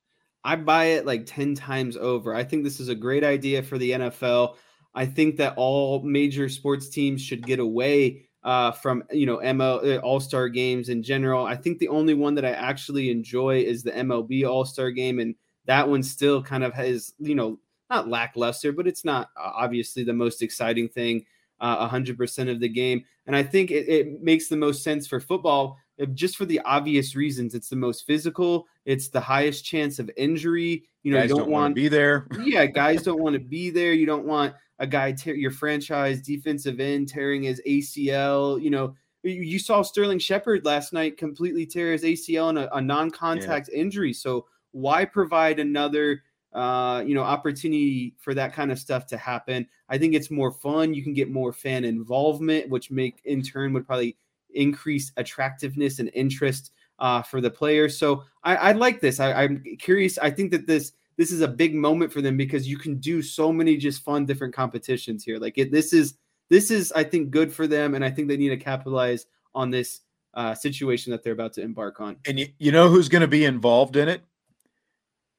I 0.45 0.57
buy 0.57 0.87
it 0.87 1.07
like 1.07 1.27
10 1.27 1.55
times 1.55 1.97
over. 1.97 2.35
I 2.35 2.45
think 2.45 2.65
this 2.65 2.81
is 2.81 2.89
a 2.89 2.95
great 2.95 3.25
idea 3.25 3.63
for 3.63 3.77
the 3.77 3.91
NFL. 3.91 4.57
I 4.95 5.07
think 5.07 5.37
that 5.37 5.55
all 5.57 6.03
major 6.03 6.49
sports 6.49 6.89
teams 6.89 7.21
should 7.21 7.47
get 7.47 7.59
away 7.59 8.29
uh, 8.45 8.71
from 8.71 9.03
you 9.11 9.27
know 9.27 9.39
ML 9.39 9.97
uh, 9.97 10.01
All 10.01 10.21
Star 10.21 10.49
games 10.49 10.89
in 10.89 11.03
general. 11.03 11.45
I 11.45 11.57
think 11.57 11.79
the 11.79 11.89
only 11.89 12.15
one 12.15 12.35
that 12.37 12.45
I 12.45 12.53
actually 12.53 13.11
enjoy 13.11 13.63
is 13.63 13.83
the 13.83 13.93
MLB 13.93 14.49
All 14.49 14.65
Star 14.65 14.91
game, 14.91 15.19
and 15.19 15.35
that 15.67 15.89
one 15.89 16.03
still 16.03 16.43
kind 16.43 16.65
of 16.65 16.73
has, 16.73 17.13
you 17.19 17.35
know, 17.35 17.59
not 17.91 18.09
lackluster, 18.09 18.73
but 18.73 18.87
it's 18.87 19.05
not 19.05 19.29
uh, 19.37 19.51
obviously 19.55 20.03
the 20.03 20.13
most 20.13 20.41
exciting 20.41 20.89
thing 20.89 21.25
uh, 21.61 21.89
100% 21.89 22.51
of 22.51 22.61
the 22.61 22.69
game. 22.69 23.05
And 23.27 23.37
I 23.37 23.43
think 23.43 23.71
it, 23.71 23.89
it 23.89 24.23
makes 24.23 24.49
the 24.49 24.57
most 24.57 24.83
sense 24.83 25.07
for 25.07 25.21
football 25.21 25.79
just 26.15 26.37
for 26.37 26.45
the 26.45 26.61
obvious 26.61 27.15
reasons. 27.17 27.55
It's 27.55 27.69
the 27.69 27.77
most 27.77 28.07
physical, 28.07 28.67
it's 28.85 29.09
the 29.09 29.21
highest 29.21 29.65
chance 29.65 29.99
of 29.99 30.11
injury. 30.17 30.85
You 31.03 31.13
know, 31.13 31.19
guys 31.19 31.31
you 31.31 31.37
don't, 31.37 31.45
don't 31.45 31.53
want 31.53 31.71
to 31.73 31.83
be 31.83 31.89
there. 31.89 32.27
yeah, 32.45 32.67
guys 32.67 33.03
don't 33.03 33.21
want 33.21 33.35
to 33.35 33.41
be 33.49 33.71
there. 33.71 33.93
You 33.93 34.07
don't 34.07 34.27
want 34.27 34.55
a 34.79 34.87
guy, 34.87 35.13
tear 35.13 35.35
your 35.35 35.51
franchise 35.51 36.21
defensive 36.21 36.81
end 36.81 37.09
tearing 37.09 37.43
his 37.43 37.61
ACL. 37.67 38.63
You 38.63 38.71
know, 38.71 38.95
you 39.23 39.59
saw 39.59 39.83
Sterling 39.83 40.19
Shepard 40.19 40.65
last 40.65 40.93
night 40.93 41.17
completely 41.17 41.67
tear 41.67 41.93
his 41.93 42.05
ACL 42.05 42.51
in 42.51 42.59
a, 42.59 42.69
a 42.73 42.81
non 42.81 43.11
contact 43.11 43.69
yeah. 43.73 43.81
injury. 43.81 44.13
So, 44.13 44.47
why 44.73 45.05
provide 45.05 45.59
another 45.59 46.23
uh, 46.53 47.03
you 47.07 47.15
know 47.15 47.23
opportunity 47.23 48.15
for 48.19 48.35
that 48.35 48.53
kind 48.53 48.71
of 48.71 48.79
stuff 48.79 49.07
to 49.07 49.17
happen? 49.17 49.67
I 49.89 49.99
think 49.99 50.15
it's 50.15 50.31
more 50.31 50.53
fun. 50.53 50.95
You 50.95 51.03
can 51.03 51.15
get 51.15 51.31
more 51.31 51.53
fan 51.53 51.85
involvement, 51.85 52.69
which 52.69 52.91
make 52.91 53.21
in 53.25 53.43
turn 53.43 53.73
would 53.73 53.87
probably 53.87 54.17
increase 54.55 55.13
attractiveness 55.17 55.99
and 55.99 56.11
interest 56.15 56.73
uh, 56.99 57.23
for 57.23 57.41
the 57.41 57.51
players. 57.51 57.99
So 57.99 58.25
I, 58.45 58.57
I 58.57 58.73
like 58.73 59.01
this. 59.01 59.21
I, 59.21 59.33
I'm 59.33 59.63
curious. 59.79 60.19
I 60.19 60.31
think 60.31 60.51
that 60.51 60.67
this 60.67 60.93
this 61.17 61.33
is 61.33 61.41
a 61.41 61.49
big 61.49 61.75
moment 61.75 62.13
for 62.13 62.23
them 62.23 62.37
because 62.37 62.69
you 62.69 62.79
can 62.79 62.99
do 62.99 63.23
so 63.23 63.53
many 63.53 63.77
just 63.77 64.05
fun 64.05 64.25
different 64.25 64.55
competitions 64.55 65.25
here. 65.25 65.39
Like 65.39 65.59
it, 65.59 65.73
this 65.73 65.93
is 65.93 66.15
this 66.49 66.71
is 66.71 66.93
I 66.93 67.05
think 67.05 67.31
good 67.31 67.53
for 67.53 67.67
them, 67.67 67.95
and 67.95 68.05
I 68.05 68.11
think 68.11 68.29
they 68.29 68.37
need 68.37 68.51
to 68.51 68.57
capitalize 68.57 69.27
on 69.55 69.71
this 69.71 70.01
uh, 70.35 70.55
situation 70.55 71.11
that 71.13 71.23
they're 71.23 71.33
about 71.33 71.53
to 71.55 71.63
embark 71.63 72.01
on. 72.01 72.17
And 72.27 72.39
you, 72.39 72.49
you 72.59 72.73
know 72.73 72.89
who's 72.89 73.09
going 73.09 73.23
to 73.23 73.29
be 73.29 73.45
involved 73.45 73.97
in 73.97 74.09
it? 74.09 74.23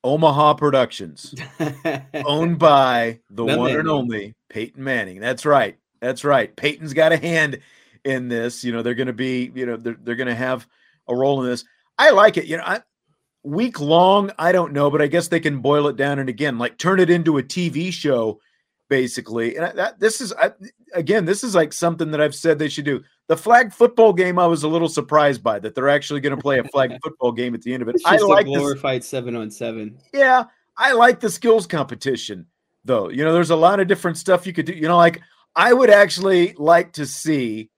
Omaha 0.04 0.54
Productions, 0.54 1.36
owned 2.26 2.58
by 2.58 3.19
the 3.30 3.43
one 3.43 3.72
and 3.72 3.89
only 3.89 4.34
Peyton 4.48 4.82
Manning. 4.82 5.19
That's 5.19 5.45
right. 5.45 5.78
That's 6.00 6.24
right. 6.24 6.56
Peyton's 6.56 6.93
got 6.93 7.12
a 7.12 7.17
hand 7.17 7.60
in 8.04 8.28
this. 8.28 8.64
You 8.64 8.72
know, 8.72 8.82
they're 8.82 8.96
going 8.96 9.08
to 9.08 9.14
be, 9.14 9.52
you 9.54 9.66
know, 9.66 9.78
they're, 9.78 9.98
they're 10.02 10.16
going 10.16 10.28
to 10.28 10.36
have 10.36 10.68
a 11.08 11.16
role 11.16 11.42
in 11.44 11.50
this. 11.50 11.66
I 11.98 12.12
like 12.12 12.38
it. 12.38 12.46
You 12.46 12.58
know, 12.58 12.64
I, 12.66 12.82
week 13.44 13.80
long, 13.80 14.32
I 14.38 14.52
don't 14.52 14.74
know, 14.74 14.90
but 14.90 15.02
I 15.02 15.08
guess 15.08 15.28
they 15.28 15.40
can 15.40 15.60
boil 15.60 15.88
it 15.88 15.96
down 15.96 16.20
and 16.20 16.30
again, 16.30 16.58
like 16.58 16.78
turn 16.78 17.00
it 17.00 17.10
into 17.10 17.38
a 17.38 17.44
TV 17.44 17.92
show, 17.92 18.40
basically. 18.90 19.58
And 19.58 19.78
that 19.78 20.00
this 20.00 20.22
is, 20.22 20.34
I, 20.34 20.52
again, 20.94 21.26
this 21.26 21.44
is 21.44 21.56
like 21.56 21.74
something 21.74 22.12
that 22.12 22.22
I've 22.22 22.36
said 22.36 22.60
they 22.60 22.70
should 22.70 22.86
do. 22.86 23.04
The 23.28 23.38
flag 23.38 23.74
football 23.74 24.14
game, 24.14 24.40
I 24.40 24.48
was 24.48 24.64
a 24.64 24.68
little 24.68 24.90
surprised 24.90 25.44
by 25.44 25.60
that 25.60 25.76
they're 25.76 25.90
actually 25.90 26.22
going 26.22 26.36
to 26.36 26.42
play 26.42 26.60
a 26.60 26.64
flag 26.64 26.94
football 27.04 27.32
game 27.32 27.54
at 27.54 27.62
the 27.62 27.74
end 27.74 27.84
of 27.84 27.90
it. 27.90 27.98
I 28.06 28.18
like 28.18 28.46
a 28.46 28.50
glorified 28.50 29.02
this. 29.02 29.10
seven 29.10 29.36
on 29.36 29.52
seven. 29.52 30.00
Yeah, 30.14 30.46
I 30.78 30.94
like 30.94 31.20
the 31.20 31.30
skills 31.30 31.68
competition 31.68 32.48
though. 32.86 33.10
You 33.10 33.24
know, 33.24 33.34
there's 33.34 33.50
a 33.50 33.56
lot 33.56 33.80
of 33.80 33.88
different 33.88 34.18
stuff 34.18 34.48
you 34.48 34.54
could 34.54 34.66
do. 34.66 34.74
You 34.74 34.88
know, 34.88 34.98
like 34.98 35.22
I 35.56 35.74
would 35.74 35.90
actually 35.90 36.54
like 36.58 36.94
to 36.94 37.06
see 37.06 37.70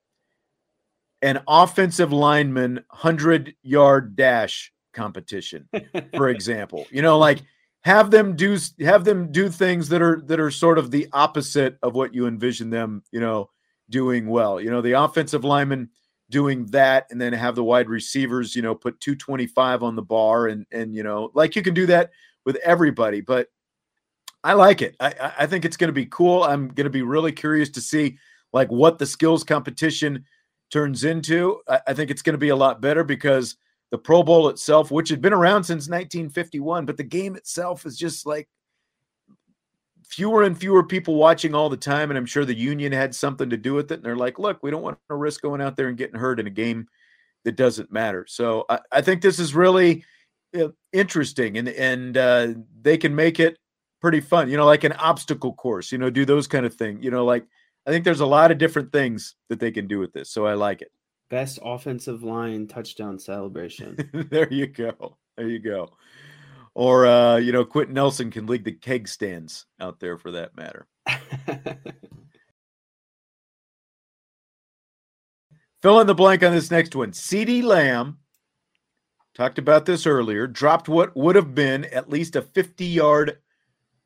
an 1.22 1.42
offensive 1.48 2.12
lineman 2.12 2.84
hundred 2.90 3.56
yard 3.64 4.16
dash 4.16 4.72
competition, 4.94 5.68
for 6.16 6.30
example. 6.30 6.86
You 6.92 7.02
know, 7.02 7.18
like 7.18 7.42
have 7.82 8.12
them 8.12 8.36
do 8.36 8.58
have 8.80 9.06
them 9.06 9.32
do 9.32 9.50
things 9.50 9.90
that 9.90 10.02
are 10.02 10.22
that 10.26 10.40
are 10.40 10.52
sort 10.52 10.78
of 10.78 10.92
the 10.92 11.08
opposite 11.14 11.78
of 11.84 11.96
what 11.96 12.14
you 12.14 12.28
envision 12.28 12.70
them. 12.70 13.04
You 13.12 13.20
know 13.20 13.50
doing 13.92 14.28
well. 14.28 14.60
You 14.60 14.72
know, 14.72 14.82
the 14.82 14.94
offensive 14.94 15.44
lineman 15.44 15.90
doing 16.32 16.66
that 16.68 17.06
and 17.12 17.22
then 17.22 17.34
have 17.34 17.56
the 17.56 17.64
wide 17.64 17.90
receivers, 17.90 18.56
you 18.56 18.64
know, 18.64 18.74
put 18.74 19.00
225 19.02 19.84
on 19.84 19.96
the 19.96 20.02
bar 20.02 20.48
and 20.48 20.66
and 20.72 20.96
you 20.96 21.04
know, 21.04 21.30
like 21.36 21.56
you 21.56 21.62
can 21.62 21.76
do 21.76 21.86
that 21.86 22.10
with 22.46 22.56
everybody, 22.64 23.22
but 23.22 23.50
I 24.44 24.54
like 24.54 24.82
it. 24.82 24.96
I, 25.00 25.34
I 25.40 25.46
think 25.46 25.66
it's 25.66 25.78
going 25.78 25.90
to 25.90 25.94
be 25.94 26.08
cool. 26.08 26.44
I'm 26.44 26.70
going 26.70 26.86
to 26.86 26.90
be 26.90 27.04
really 27.04 27.32
curious 27.32 27.70
to 27.72 27.82
see 27.82 28.18
like 28.54 28.70
what 28.70 28.98
the 28.98 29.06
skills 29.06 29.44
competition 29.44 30.26
turns 30.72 31.04
into. 31.04 31.62
I, 31.68 31.82
I 31.88 31.94
think 31.94 32.10
it's 32.10 32.22
going 32.22 32.34
to 32.34 32.40
be 32.40 32.50
a 32.50 32.56
lot 32.56 32.82
better 32.82 33.04
because 33.04 33.58
the 33.92 33.98
Pro 33.98 34.24
Bowl 34.24 34.50
itself, 34.50 34.90
which 34.90 35.10
had 35.10 35.22
been 35.22 35.34
around 35.34 35.66
since 35.66 35.90
1951, 35.90 36.86
but 36.86 36.98
the 36.98 37.04
game 37.04 37.36
itself 37.36 37.86
is 37.86 37.98
just 37.98 38.26
like 38.26 38.48
fewer 40.06 40.44
and 40.44 40.58
fewer 40.58 40.84
people 40.84 41.16
watching 41.16 41.54
all 41.54 41.70
the 41.70 41.78
time. 41.78 42.10
And 42.10 42.18
I'm 42.18 42.26
sure 42.26 42.46
the 42.46 42.58
union 42.58 42.92
had 42.92 43.14
something 43.14 43.50
to 43.50 43.58
do 43.58 43.74
with 43.74 43.92
it. 43.92 43.96
And 43.96 44.04
they're 44.04 44.16
like, 44.16 44.40
look, 44.40 44.64
we 44.64 44.72
don't 44.72 44.82
want 44.82 44.98
to 45.10 45.16
risk 45.16 45.42
going 45.42 45.62
out 45.62 45.76
there 45.76 45.88
and 45.88 45.98
getting 45.98 46.20
hurt 46.20 46.40
in 46.40 46.48
a 46.48 46.52
game 46.52 46.88
that 47.44 47.56
doesn't 47.56 47.92
matter. 47.92 48.26
So 48.28 48.66
I, 48.70 48.80
I 48.92 49.02
think 49.02 49.22
this 49.22 49.40
is 49.40 49.54
really 49.54 50.06
uh, 50.58 50.70
interesting 50.94 51.58
and, 51.58 51.70
and 51.70 52.18
uh, 52.18 52.48
they 52.82 52.98
can 52.98 53.16
make 53.16 53.40
it 53.40 53.58
pretty 54.02 54.20
fun, 54.20 54.50
you 54.50 54.58
know, 54.58 54.66
like 54.66 54.84
an 54.84 54.94
obstacle 54.94 55.54
course, 55.54 55.92
you 55.92 55.98
know, 55.98 56.10
do 56.10 56.26
those 56.26 56.48
kind 56.48 56.66
of 56.66 56.74
things, 56.74 57.04
you 57.04 57.12
know, 57.12 57.26
like 57.26 57.46
I 57.86 57.92
think 57.92 58.06
there's 58.06 58.20
a 58.20 58.26
lot 58.26 58.52
of 58.52 58.58
different 58.58 58.92
things 58.92 59.36
that 59.50 59.60
they 59.60 59.72
can 59.72 59.88
do 59.88 60.00
with 60.00 60.14
this. 60.14 60.32
So 60.32 60.46
I 60.46 60.54
like 60.54 60.82
it. 60.82 60.92
Best 61.30 61.60
offensive 61.64 62.24
line 62.24 62.68
touchdown 62.68 63.18
celebration. 63.18 63.98
there 64.30 64.52
you 64.52 64.68
go. 64.68 65.18
There 65.38 65.48
you 65.48 65.60
go. 65.60 65.90
Or 66.74 67.06
uh, 67.06 67.38
you 67.38 67.52
know, 67.52 67.66
Quenton 67.66 67.96
Nelson 67.96 68.32
can 68.32 68.46
lead 68.46 68.64
the 68.64 68.72
keg 68.72 69.08
stands 69.08 69.66
out 69.80 70.00
there 70.00 70.18
for 70.18 70.32
that 70.32 70.56
matter. 70.56 70.88
Fill 75.82 76.00
in 76.00 76.08
the 76.08 76.14
blank 76.14 76.44
on 76.44 76.52
this 76.52 76.70
next 76.70 76.96
one. 76.96 77.12
CeeDee 77.12 77.64
Lamb 77.64 78.20
talked 79.34 79.58
about 79.58 79.86
this 79.86 80.06
earlier, 80.06 80.46
dropped 80.46 80.88
what 80.88 81.16
would 81.18 81.36
have 81.36 81.56
been 81.56 81.86
at 81.86 82.10
least 82.10 82.36
a 82.36 82.42
50 82.42 82.86
yard 82.86 83.40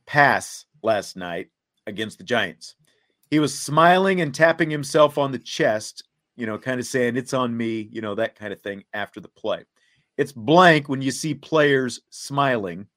pass 0.06 0.66
last 0.82 1.18
night 1.18 1.50
against 1.86 2.18
the 2.18 2.24
Giants. 2.24 2.76
He 3.30 3.40
was 3.40 3.58
smiling 3.58 4.22
and 4.22 4.34
tapping 4.34 4.70
himself 4.70 5.18
on 5.18 5.32
the 5.32 5.40
chest, 5.40 6.04
you 6.36 6.46
know, 6.46 6.58
kind 6.58 6.80
of 6.80 6.86
saying, 6.86 7.18
It's 7.18 7.34
on 7.34 7.56
me, 7.56 7.90
you 7.92 8.02
know, 8.02 8.16
that 8.16 8.36
kind 8.36 8.54
of 8.54 8.62
thing 8.62 8.84
after 8.94 9.20
the 9.20 9.30
play. 9.30 9.64
It's 10.18 10.32
blank 10.32 10.88
when 10.88 11.02
you 11.02 11.12
see 11.12 11.34
players 11.34 12.02
smiling 12.10 12.88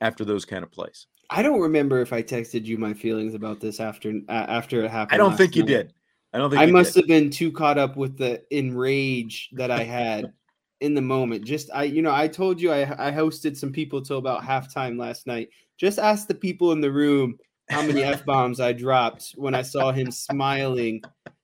after 0.00 0.24
those 0.24 0.44
kind 0.44 0.64
of 0.64 0.70
plays. 0.70 1.06
I 1.30 1.42
don't 1.42 1.60
remember 1.60 2.00
if 2.00 2.12
I 2.12 2.22
texted 2.22 2.64
you 2.64 2.78
my 2.78 2.94
feelings 2.94 3.34
about 3.34 3.60
this 3.60 3.80
after 3.80 4.20
uh, 4.28 4.32
after 4.32 4.84
it 4.84 4.90
happened. 4.90 5.14
I 5.14 5.18
don't 5.18 5.36
think 5.36 5.50
night. 5.52 5.56
you 5.56 5.62
did. 5.64 5.92
I 6.32 6.38
don't 6.38 6.50
think 6.50 6.62
I 6.62 6.66
must 6.66 6.94
did. 6.94 7.00
have 7.00 7.08
been 7.08 7.30
too 7.30 7.50
caught 7.50 7.78
up 7.78 7.96
with 7.96 8.16
the 8.16 8.42
enrage 8.56 9.50
that 9.52 9.70
I 9.70 9.82
had 9.82 10.32
in 10.80 10.94
the 10.94 11.00
moment. 11.00 11.44
Just 11.44 11.70
I, 11.74 11.84
you 11.84 12.02
know, 12.02 12.14
I 12.14 12.28
told 12.28 12.60
you 12.60 12.70
I, 12.70 13.08
I 13.08 13.10
hosted 13.10 13.56
some 13.56 13.72
people 13.72 14.02
till 14.02 14.18
about 14.18 14.42
halftime 14.42 14.98
last 14.98 15.26
night. 15.26 15.48
Just 15.78 15.98
ask 15.98 16.28
the 16.28 16.34
people 16.34 16.72
in 16.72 16.80
the 16.80 16.92
room 16.92 17.38
how 17.68 17.82
many 17.82 18.02
f 18.02 18.24
bombs 18.24 18.60
I 18.60 18.72
dropped 18.72 19.32
when 19.36 19.54
I 19.54 19.62
saw 19.62 19.92
him 19.92 20.10
smiling. 20.10 21.02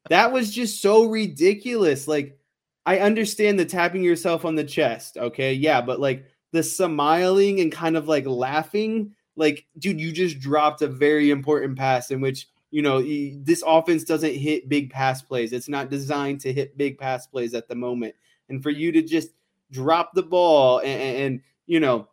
That 0.08 0.32
was 0.32 0.52
just 0.52 0.80
so 0.80 1.04
ridiculous. 1.04 2.06
Like 2.06 2.38
I 2.86 2.98
understand 3.00 3.58
the 3.58 3.64
tapping 3.64 4.02
yourself 4.02 4.44
on 4.44 4.54
the 4.54 4.64
chest, 4.64 5.16
okay, 5.16 5.52
yeah, 5.52 5.80
but 5.80 6.00
like 6.00 6.26
the 6.52 6.62
smiling 6.62 7.60
and 7.60 7.72
kind 7.72 7.96
of 7.96 8.08
like 8.08 8.26
laughing, 8.26 9.14
like, 9.36 9.66
dude, 9.78 10.00
you 10.00 10.12
just 10.12 10.40
dropped 10.40 10.82
a 10.82 10.88
very 10.88 11.30
important 11.30 11.78
pass 11.78 12.10
in 12.10 12.20
which 12.20 12.48
you 12.72 12.80
know, 12.80 13.02
this 13.44 13.62
offense 13.66 14.02
doesn't 14.02 14.34
hit 14.34 14.68
big 14.68 14.90
pass 14.90 15.20
plays. 15.20 15.52
It's 15.52 15.68
not 15.68 15.90
designed 15.90 16.40
to 16.40 16.52
hit 16.52 16.78
big 16.78 16.96
pass 16.96 17.26
plays 17.26 17.52
at 17.52 17.68
the 17.68 17.74
moment. 17.74 18.14
And 18.48 18.62
for 18.62 18.70
you 18.70 18.90
to 18.92 19.02
just 19.02 19.28
drop 19.70 20.14
the 20.14 20.22
ball 20.22 20.78
and, 20.78 20.88
and 21.00 21.40
you 21.66 21.80
know, 21.80 22.08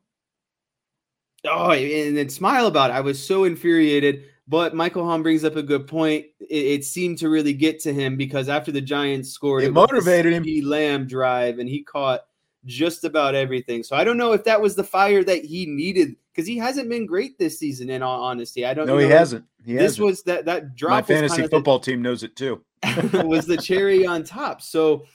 oh, 1.45 1.71
and 1.71 2.17
then 2.17 2.30
smile 2.30 2.67
about 2.67 2.89
it. 2.89 2.93
I 2.93 3.02
was 3.02 3.23
so 3.23 3.43
infuriated. 3.43 4.23
But 4.47 4.73
Michael 4.73 5.06
Hahn 5.06 5.21
brings 5.21 5.45
up 5.45 5.56
a 5.58 5.62
good 5.62 5.86
point. 5.86 6.25
It, 6.39 6.65
it, 6.65 6.84
seemed 6.84 7.19
to 7.19 7.30
really 7.30 7.54
get 7.54 7.80
to 7.82 7.93
him 7.93 8.17
because 8.17 8.49
after 8.49 8.71
the 8.71 8.82
Giants 8.82 9.30
scored, 9.30 9.62
it, 9.62 9.67
it 9.67 9.73
motivated 9.73 10.34
him. 10.34 10.43
He 10.43 10.63
Lamb 10.63 11.06
drive, 11.06 11.60
and 11.60 11.69
he 11.69 11.84
caught 11.84 12.21
just 12.65 13.04
about 13.04 13.36
everything. 13.36 13.84
So 13.84 13.95
I 13.95 14.04
don't 14.04 14.17
know 14.17 14.34
if 14.34 14.43
that 14.45 14.60
was 14.60 14.75
the 14.75 14.84
fire 14.84 15.23
that 15.23 15.45
he 15.45 15.67
needed 15.67 16.15
because 16.34 16.47
he 16.47 16.58
hasn't 16.58 16.89
been 16.89 17.06
great 17.06 17.38
this 17.38 17.60
season. 17.60 17.91
In 17.91 18.02
all 18.02 18.23
honesty, 18.23 18.65
I 18.65 18.73
don't. 18.73 18.88
No, 18.88 18.93
know. 18.93 18.99
he 18.99 19.10
hasn't. 19.10 19.45
He 19.63 19.73
this 19.73 19.84
hasn't. 19.84 20.06
was 20.06 20.23
that 20.23 20.45
that 20.45 20.75
drop. 20.75 20.91
My 20.91 21.02
fantasy 21.04 21.47
football 21.47 21.78
the, 21.78 21.91
team 21.91 22.02
knows 22.02 22.23
it 22.23 22.36
too. 22.36 22.63
was 23.13 23.45
the 23.45 23.58
cherry 23.58 24.06
on 24.06 24.23
top. 24.23 24.63
So 24.63 25.06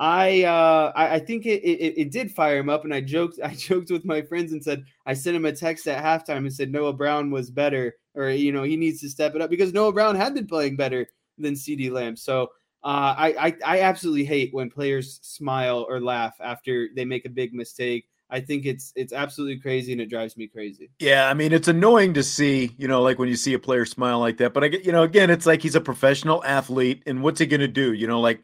I 0.00 0.44
uh 0.44 0.92
I, 0.96 1.16
I 1.16 1.18
think 1.18 1.44
it, 1.44 1.62
it, 1.62 2.00
it 2.00 2.10
did 2.10 2.32
fire 2.32 2.56
him 2.56 2.70
up, 2.70 2.84
and 2.84 2.94
I 2.94 3.02
joked 3.02 3.38
I 3.44 3.54
joked 3.54 3.90
with 3.90 4.06
my 4.06 4.22
friends 4.22 4.52
and 4.52 4.64
said 4.64 4.84
I 5.04 5.12
sent 5.12 5.36
him 5.36 5.44
a 5.44 5.52
text 5.52 5.86
at 5.86 6.02
halftime 6.02 6.38
and 6.38 6.52
said 6.52 6.72
Noah 6.72 6.94
Brown 6.94 7.30
was 7.30 7.50
better, 7.50 7.94
or 8.14 8.30
you 8.30 8.50
know 8.50 8.62
he 8.62 8.76
needs 8.76 9.00
to 9.02 9.10
step 9.10 9.34
it 9.34 9.42
up 9.42 9.50
because 9.50 9.74
Noah 9.74 9.92
Brown 9.92 10.16
had 10.16 10.34
been 10.34 10.46
playing 10.46 10.76
better 10.76 11.06
than 11.36 11.54
CeeDee 11.54 11.90
Lamb. 11.90 12.16
So 12.16 12.44
uh, 12.82 13.14
I, 13.16 13.34
I 13.38 13.56
I 13.64 13.80
absolutely 13.82 14.24
hate 14.24 14.54
when 14.54 14.70
players 14.70 15.20
smile 15.22 15.84
or 15.86 16.00
laugh 16.00 16.34
after 16.40 16.88
they 16.96 17.04
make 17.04 17.26
a 17.26 17.30
big 17.30 17.52
mistake. 17.52 18.06
I 18.30 18.40
think 18.40 18.64
it's 18.64 18.94
it's 18.96 19.12
absolutely 19.12 19.58
crazy 19.58 19.92
and 19.92 20.00
it 20.00 20.08
drives 20.08 20.34
me 20.34 20.46
crazy. 20.46 20.88
Yeah, 20.98 21.28
I 21.28 21.34
mean 21.34 21.52
it's 21.52 21.68
annoying 21.68 22.14
to 22.14 22.22
see, 22.22 22.74
you 22.78 22.88
know, 22.88 23.02
like 23.02 23.18
when 23.18 23.28
you 23.28 23.36
see 23.36 23.52
a 23.52 23.58
player 23.58 23.84
smile 23.84 24.18
like 24.18 24.38
that. 24.38 24.54
But 24.54 24.64
I 24.64 24.68
get, 24.68 24.86
you 24.86 24.92
know, 24.92 25.02
again, 25.02 25.28
it's 25.28 25.44
like 25.44 25.60
he's 25.60 25.74
a 25.74 25.80
professional 25.80 26.42
athlete, 26.42 27.02
and 27.04 27.22
what's 27.22 27.40
he 27.40 27.44
going 27.46 27.60
to 27.60 27.68
do? 27.68 27.92
You 27.92 28.06
know, 28.06 28.20
like 28.20 28.42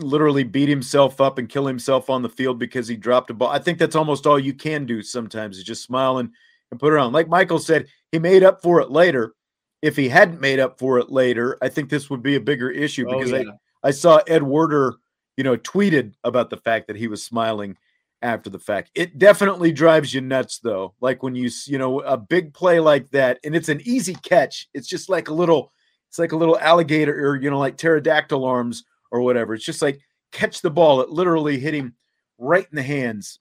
literally 0.00 0.44
beat 0.44 0.68
himself 0.68 1.20
up 1.20 1.38
and 1.38 1.48
kill 1.48 1.66
himself 1.66 2.10
on 2.10 2.22
the 2.22 2.28
field 2.28 2.58
because 2.58 2.88
he 2.88 2.96
dropped 2.96 3.30
a 3.30 3.34
ball. 3.34 3.48
I 3.48 3.58
think 3.58 3.78
that's 3.78 3.96
almost 3.96 4.26
all 4.26 4.38
you 4.38 4.54
can 4.54 4.86
do 4.86 5.02
sometimes 5.02 5.58
is 5.58 5.64
just 5.64 5.84
smile 5.84 6.18
and, 6.18 6.30
and 6.70 6.80
put 6.80 6.92
it 6.92 6.98
on. 6.98 7.12
Like 7.12 7.28
Michael 7.28 7.58
said, 7.58 7.86
he 8.12 8.18
made 8.18 8.42
up 8.42 8.62
for 8.62 8.80
it 8.80 8.90
later. 8.90 9.34
If 9.82 9.96
he 9.96 10.08
hadn't 10.08 10.40
made 10.40 10.60
up 10.60 10.78
for 10.78 10.98
it 10.98 11.10
later, 11.10 11.56
I 11.62 11.68
think 11.68 11.88
this 11.88 12.10
would 12.10 12.22
be 12.22 12.36
a 12.36 12.40
bigger 12.40 12.70
issue 12.70 13.06
oh, 13.08 13.18
because 13.18 13.32
oh, 13.32 13.36
yeah. 13.36 13.50
I, 13.82 13.88
I 13.88 13.90
saw 13.92 14.20
Ed 14.26 14.42
Werder, 14.42 14.96
you 15.36 15.44
know, 15.44 15.56
tweeted 15.56 16.12
about 16.22 16.50
the 16.50 16.58
fact 16.58 16.86
that 16.88 16.96
he 16.96 17.08
was 17.08 17.22
smiling 17.22 17.76
after 18.22 18.50
the 18.50 18.58
fact. 18.58 18.90
It 18.94 19.18
definitely 19.18 19.72
drives 19.72 20.12
you 20.12 20.20
nuts 20.20 20.58
though. 20.58 20.94
Like 21.00 21.22
when 21.22 21.34
you, 21.34 21.50
you 21.66 21.78
know, 21.78 22.00
a 22.00 22.18
big 22.18 22.52
play 22.52 22.78
like 22.78 23.10
that 23.10 23.38
and 23.44 23.56
it's 23.56 23.70
an 23.70 23.80
easy 23.84 24.14
catch. 24.14 24.68
It's 24.74 24.88
just 24.88 25.08
like 25.08 25.28
a 25.28 25.34
little, 25.34 25.72
it's 26.10 26.18
like 26.18 26.32
a 26.32 26.36
little 26.36 26.58
alligator 26.58 27.14
or, 27.26 27.36
you 27.36 27.50
know, 27.50 27.58
like 27.58 27.78
pterodactyl 27.78 28.44
arms 28.44 28.84
or 29.10 29.20
whatever. 29.20 29.54
It's 29.54 29.64
just 29.64 29.82
like 29.82 30.00
catch 30.32 30.60
the 30.60 30.70
ball. 30.70 31.00
It 31.00 31.10
literally 31.10 31.58
hit 31.58 31.74
him 31.74 31.94
right 32.38 32.66
in 32.70 32.76
the 32.76 32.82
hands 32.82 33.38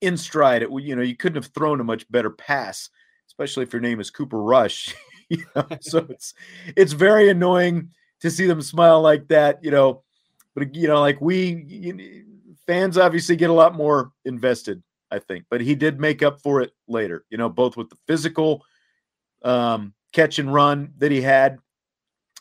in 0.00 0.16
stride. 0.16 0.62
It, 0.62 0.70
you 0.70 0.94
know, 0.94 1.02
you 1.02 1.16
couldn't 1.16 1.42
have 1.42 1.52
thrown 1.54 1.80
a 1.80 1.84
much 1.84 2.10
better 2.10 2.30
pass, 2.30 2.90
especially 3.28 3.62
if 3.62 3.72
your 3.72 3.80
name 3.80 4.00
is 4.00 4.10
Cooper 4.10 4.42
Rush. 4.42 4.94
you 5.28 5.44
know, 5.56 5.66
so 5.80 6.06
it's 6.10 6.34
it's 6.76 6.92
very 6.92 7.30
annoying 7.30 7.90
to 8.20 8.30
see 8.30 8.46
them 8.46 8.62
smile 8.62 9.00
like 9.00 9.28
that. 9.28 9.64
You 9.64 9.70
know, 9.70 10.02
but 10.54 10.74
you 10.74 10.88
know, 10.88 11.00
like 11.00 11.20
we 11.20 11.64
you, 11.66 12.24
fans 12.66 12.98
obviously 12.98 13.36
get 13.36 13.50
a 13.50 13.54
lot 13.54 13.74
more 13.74 14.12
invested. 14.24 14.82
I 15.10 15.18
think, 15.18 15.44
but 15.50 15.60
he 15.60 15.74
did 15.74 16.00
make 16.00 16.22
up 16.22 16.40
for 16.40 16.62
it 16.62 16.72
later. 16.88 17.24
You 17.28 17.36
know, 17.36 17.50
both 17.50 17.76
with 17.76 17.90
the 17.90 17.98
physical 18.06 18.64
um, 19.42 19.92
catch 20.12 20.38
and 20.38 20.52
run 20.52 20.94
that 20.98 21.12
he 21.12 21.20
had, 21.20 21.58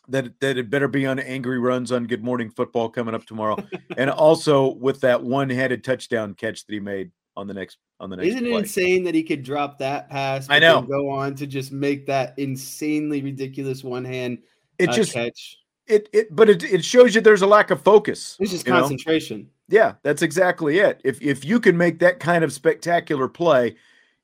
that 0.08 0.40
that 0.40 0.58
it 0.58 0.70
better 0.70 0.88
be 0.88 1.06
on 1.06 1.20
angry 1.20 1.60
runs 1.60 1.92
on 1.92 2.06
Good 2.06 2.24
Morning 2.24 2.50
Football 2.50 2.90
coming 2.90 3.16
up 3.16 3.26
tomorrow, 3.26 3.58
and 3.98 4.10
also 4.10 4.74
with 4.74 5.02
that 5.02 5.24
one-handed 5.24 5.84
touchdown 5.84 6.34
catch 6.34 6.66
that 6.66 6.74
he 6.74 6.80
made 6.80 7.12
on 7.38 7.48
the 7.48 7.54
next 7.54 7.78
on 8.00 8.10
the 8.10 8.18
next. 8.18 8.30
Isn't 8.30 8.42
play. 8.42 8.54
it 8.54 8.58
insane 8.60 9.04
that 9.04 9.16
he 9.16 9.24
could 9.24 9.44
drop 9.44 9.78
that 9.80 10.10
pass? 10.10 10.48
I 10.50 10.60
know. 10.60 10.82
Go 10.82 11.10
on 11.10 11.36
to 11.36 11.48
just 11.48 11.72
make 11.72 12.06
that 12.08 12.34
insanely 12.38 13.22
ridiculous 13.22 13.84
one-hand. 13.84 14.40
It 14.80 14.90
uh, 14.90 14.94
just 14.94 15.14
catch. 15.14 15.58
It 15.88 16.10
it 16.14 16.36
but 16.36 16.50
it 16.50 16.64
it 16.64 16.84
shows 16.84 17.16
you 17.16 17.22
there's 17.22 17.42
a 17.42 17.48
lack 17.48 17.72
of 17.72 17.82
focus. 17.82 18.38
It's 18.40 18.52
just 18.52 18.66
concentration. 18.66 19.40
Know? 19.42 19.78
Yeah, 19.78 19.94
that's 20.04 20.22
exactly 20.22 20.80
it. 20.80 21.02
If 21.04 21.22
if 21.22 21.46
you 21.46 21.60
can 21.60 21.78
make 21.78 22.00
that 22.00 22.20
kind 22.20 22.44
of 22.44 22.52
spectacular 22.52 23.28
play, 23.28 23.76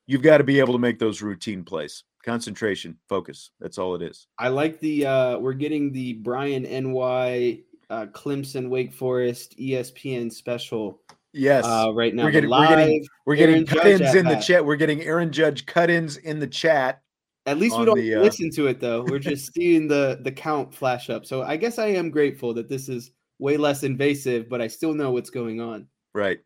you've 0.06 0.22
got 0.22 0.38
to 0.38 0.44
be 0.44 0.58
able 0.58 0.74
to 0.74 0.78
make 0.78 0.98
those 0.98 1.22
routine 1.22 1.64
plays 1.64 2.04
concentration, 2.24 2.96
focus. 3.08 3.50
That's 3.60 3.78
all 3.78 3.94
it 3.94 4.02
is. 4.02 4.26
I 4.38 4.48
like 4.48 4.80
the 4.80 5.06
uh 5.06 5.38
we're 5.38 5.52
getting 5.54 5.92
the 5.92 6.14
Brian 6.14 6.62
NY 6.62 7.60
uh 7.90 8.06
Clemson 8.06 8.68
Wake 8.68 8.92
Forest 8.92 9.56
ESPN 9.58 10.32
special. 10.32 11.00
Yes. 11.32 11.64
Uh, 11.64 11.92
right 11.94 12.14
now 12.14 12.24
we're 12.24 12.30
getting 12.30 12.50
we're 12.50 12.68
getting 12.68 13.06
we're 13.26 13.36
getting 13.36 13.66
cut-ins 13.66 14.14
in 14.14 14.26
the 14.26 14.36
chat. 14.36 14.64
We're 14.64 14.76
getting 14.76 15.02
Aaron 15.02 15.30
Judge 15.30 15.66
cut-ins 15.66 16.16
in 16.16 16.38
the 16.38 16.46
chat. 16.46 17.02
At 17.46 17.58
least 17.58 17.78
we 17.78 17.84
don't 17.86 17.96
the, 17.96 18.14
uh... 18.14 18.20
listen 18.20 18.50
to 18.56 18.66
it 18.66 18.80
though. 18.80 19.04
We're 19.04 19.18
just 19.18 19.52
seeing 19.54 19.88
the 19.88 20.20
the 20.22 20.32
count 20.32 20.74
flash 20.74 21.10
up. 21.10 21.24
So 21.24 21.42
I 21.42 21.56
guess 21.56 21.78
I 21.78 21.86
am 21.86 22.10
grateful 22.10 22.52
that 22.54 22.68
this 22.68 22.88
is 22.88 23.12
way 23.38 23.56
less 23.56 23.84
invasive, 23.84 24.48
but 24.48 24.60
I 24.60 24.66
still 24.66 24.94
know 24.94 25.12
what's 25.12 25.30
going 25.30 25.60
on. 25.60 25.86
Right. 26.14 26.40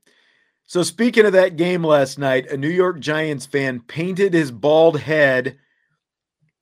So 0.67 0.83
speaking 0.83 1.27
of 1.27 1.33
that 1.33 1.57
game 1.57 1.85
last 1.85 2.19
night, 2.19 2.51
a 2.51 2.57
New 2.57 2.69
York 2.69 2.99
Giants 3.01 3.47
fan 3.47 3.81
painted 3.81 4.33
his 4.33 4.51
bald 4.51 4.99
head 5.01 5.59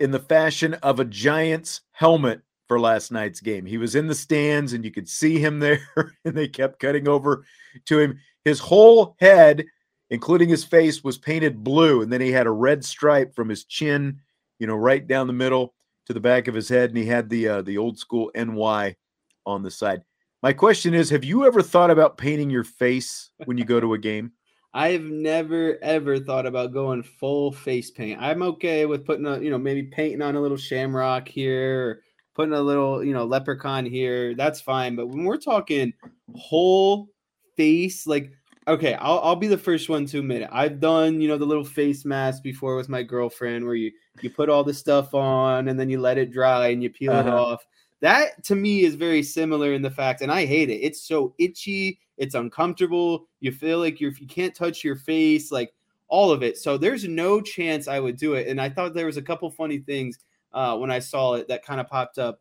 in 0.00 0.10
the 0.10 0.18
fashion 0.18 0.74
of 0.74 0.98
a 0.98 1.04
Giants 1.04 1.82
helmet 1.92 2.40
for 2.66 2.80
last 2.80 3.12
night's 3.12 3.40
game. 3.40 3.66
He 3.66 3.78
was 3.78 3.94
in 3.94 4.06
the 4.06 4.14
stands 4.14 4.72
and 4.72 4.84
you 4.84 4.90
could 4.90 5.08
see 5.08 5.38
him 5.38 5.60
there, 5.60 5.80
and 6.24 6.34
they 6.34 6.48
kept 6.48 6.80
cutting 6.80 7.06
over 7.06 7.44
to 7.86 7.98
him. 7.98 8.18
His 8.44 8.58
whole 8.58 9.16
head 9.20 9.64
including 10.10 10.48
his 10.48 10.64
face, 10.64 11.02
was 11.02 11.16
painted 11.16 11.64
blue, 11.64 12.02
and 12.02 12.12
then 12.12 12.20
he 12.20 12.32
had 12.32 12.46
a 12.46 12.52
red 12.52 12.84
stripe 12.84 13.34
from 13.34 13.48
his 13.48 13.64
chin, 13.64 14.20
you 14.58 14.66
know, 14.66 14.74
right 14.74 15.06
down 15.06 15.26
the 15.26 15.32
middle 15.32 15.72
to 16.06 16.12
the 16.12 16.20
back 16.20 16.48
of 16.48 16.54
his 16.54 16.68
head, 16.68 16.90
and 16.90 16.98
he 16.98 17.06
had 17.06 17.30
the 17.30 17.48
uh, 17.48 17.62
the 17.62 17.78
old 17.78 17.98
school 17.98 18.30
NY 18.34 18.96
on 19.46 19.62
the 19.62 19.70
side. 19.70 20.02
My 20.42 20.54
question 20.54 20.94
is, 20.94 21.10
have 21.10 21.24
you 21.24 21.44
ever 21.44 21.60
thought 21.60 21.90
about 21.90 22.16
painting 22.16 22.48
your 22.48 22.64
face 22.64 23.30
when 23.44 23.58
you 23.58 23.64
go 23.64 23.78
to 23.78 23.92
a 23.92 23.98
game? 23.98 24.32
I've 24.72 25.02
never 25.02 25.78
ever 25.82 26.20
thought 26.20 26.46
about 26.46 26.72
going 26.72 27.02
full 27.02 27.52
face 27.52 27.90
paint. 27.90 28.22
I'm 28.22 28.42
okay 28.42 28.86
with 28.86 29.04
putting 29.04 29.26
a, 29.26 29.40
you 29.40 29.50
know, 29.50 29.58
maybe 29.58 29.82
painting 29.82 30.22
on 30.22 30.36
a 30.36 30.40
little 30.40 30.56
shamrock 30.56 31.28
here, 31.28 31.88
or 31.88 32.02
putting 32.34 32.54
a 32.54 32.60
little, 32.60 33.04
you 33.04 33.12
know, 33.12 33.24
leprechaun 33.24 33.84
here. 33.84 34.34
That's 34.34 34.60
fine. 34.60 34.94
But 34.94 35.08
when 35.08 35.24
we're 35.24 35.38
talking 35.38 35.92
whole 36.36 37.08
face, 37.56 38.06
like, 38.06 38.32
okay, 38.68 38.94
I'll, 38.94 39.18
I'll 39.20 39.36
be 39.36 39.48
the 39.48 39.58
first 39.58 39.88
one 39.88 40.06
to 40.06 40.20
admit 40.20 40.42
it. 40.42 40.48
I've 40.52 40.78
done, 40.78 41.20
you 41.20 41.28
know, 41.28 41.36
the 41.36 41.44
little 41.44 41.64
face 41.64 42.04
mask 42.04 42.42
before 42.42 42.76
with 42.76 42.88
my 42.88 43.02
girlfriend 43.02 43.66
where 43.66 43.74
you 43.74 43.90
you 44.22 44.30
put 44.30 44.48
all 44.48 44.64
the 44.64 44.72
stuff 44.72 45.14
on 45.14 45.68
and 45.68 45.78
then 45.80 45.90
you 45.90 46.00
let 46.00 46.16
it 46.16 46.30
dry 46.30 46.68
and 46.68 46.82
you 46.82 46.90
peel 46.90 47.12
uh-huh. 47.12 47.28
it 47.28 47.34
off. 47.34 47.66
That 48.00 48.42
to 48.44 48.54
me 48.54 48.84
is 48.84 48.94
very 48.94 49.22
similar 49.22 49.72
in 49.74 49.82
the 49.82 49.90
fact, 49.90 50.22
and 50.22 50.32
I 50.32 50.46
hate 50.46 50.70
it. 50.70 50.78
It's 50.82 51.02
so 51.02 51.34
itchy 51.38 51.98
it's 52.20 52.34
uncomfortable. 52.34 53.26
You 53.40 53.50
feel 53.50 53.78
like 53.78 53.98
you're 53.98 54.12
you 54.12 54.26
can't 54.26 54.54
touch 54.54 54.84
your 54.84 54.94
face, 54.94 55.50
like 55.50 55.72
all 56.06 56.30
of 56.30 56.42
it. 56.42 56.58
So 56.58 56.76
there's 56.76 57.08
no 57.08 57.40
chance 57.40 57.88
I 57.88 57.98
would 57.98 58.18
do 58.18 58.34
it. 58.34 58.46
And 58.46 58.60
I 58.60 58.68
thought 58.68 58.92
there 58.92 59.06
was 59.06 59.16
a 59.16 59.22
couple 59.22 59.50
funny 59.50 59.78
things 59.78 60.18
uh, 60.52 60.76
when 60.76 60.90
I 60.90 60.98
saw 60.98 61.34
it 61.34 61.48
that 61.48 61.64
kind 61.64 61.80
of 61.80 61.88
popped 61.88 62.18
up 62.18 62.40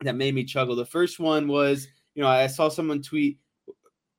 that 0.00 0.16
made 0.16 0.34
me 0.34 0.42
chuckle. 0.42 0.74
The 0.74 0.84
first 0.84 1.20
one 1.20 1.46
was, 1.46 1.86
you 2.16 2.22
know, 2.22 2.28
I 2.28 2.48
saw 2.48 2.68
someone 2.68 3.00
tweet. 3.00 3.38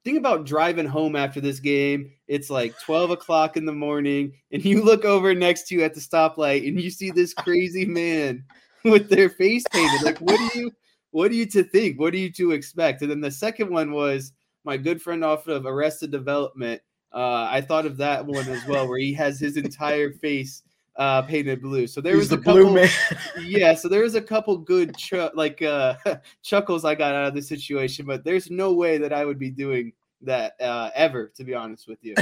Think 0.06 0.20
about 0.20 0.46
driving 0.46 0.86
home 0.86 1.18
after 1.18 1.42
this 1.42 1.60
game. 1.60 2.14
It's 2.30 2.50
like 2.50 2.74
12 2.80 3.10
o'clock 3.10 3.58
in 3.58 3.66
the 3.66 3.74
morning, 3.74 4.32
and 4.54 4.64
you 4.64 4.82
look 4.86 5.04
over 5.04 5.36
next 5.36 5.68
to 5.68 5.76
you 5.76 5.84
at 5.84 5.96
the 5.96 6.00
stoplight 6.00 6.66
and 6.66 6.80
you 6.80 6.90
see 6.90 7.12
this 7.12 7.34
crazy 7.34 7.84
man 7.84 8.46
with 8.91 9.10
their 9.10 9.30
face 9.30 9.63
painted. 9.71 10.04
Like, 10.04 10.19
what 10.19 10.38
do 10.38 10.60
you 10.60 10.71
what 11.12 11.32
do 11.32 11.38
you 11.38 11.45
to 11.47 11.63
think? 11.63 12.00
What 12.00 12.13
do 12.13 12.19
you 12.19 12.32
to 12.34 12.52
expect? 12.52 13.02
And 13.02 13.10
then 13.10 13.21
the 13.21 13.32
second 13.32 13.69
one 13.69 13.91
was 13.91 14.34
my 14.63 14.78
good 14.78 15.02
friend 15.02 15.23
off 15.23 15.47
of 15.47 15.65
Arrested 15.65 16.12
Development. 16.12 16.82
Uh, 17.13 17.47
I 17.50 17.62
thought 17.62 17.86
of 17.86 17.97
that 17.97 18.26
one 18.26 18.47
as 18.50 18.65
well, 18.67 18.88
where 18.88 19.00
he 19.00 19.13
has 19.13 19.39
his 19.39 19.58
entire 19.58 20.12
face 20.12 20.62
uh, 20.97 21.21
painted 21.21 21.62
blue. 21.62 21.88
So 21.88 22.02
there 22.02 22.13
He's 22.13 22.23
was 22.23 22.30
the 22.30 22.36
a 22.36 22.39
couple, 22.39 22.63
blue 22.65 22.73
man. 22.73 22.89
yeah. 23.41 23.73
So 23.73 23.88
there 23.88 24.02
was 24.02 24.15
a 24.15 24.21
couple 24.21 24.58
good 24.58 24.95
ch- 24.97 25.13
like 25.34 25.62
uh, 25.62 25.95
chuckles 26.43 26.86
I 26.86 26.95
got 26.95 27.15
out 27.15 27.28
of 27.28 27.36
the 27.36 27.41
situation, 27.41 28.06
but 28.06 28.23
there's 28.23 28.52
no 28.52 28.73
way 28.73 28.97
that 28.97 29.13
I 29.13 29.26
would 29.26 29.39
be 29.39 29.50
doing 29.50 29.93
that 30.21 30.60
uh, 30.60 30.89
ever, 30.95 31.32
to 31.38 31.43
be 31.43 31.54
honest 31.54 31.88
with 31.88 32.00
you. 32.02 32.15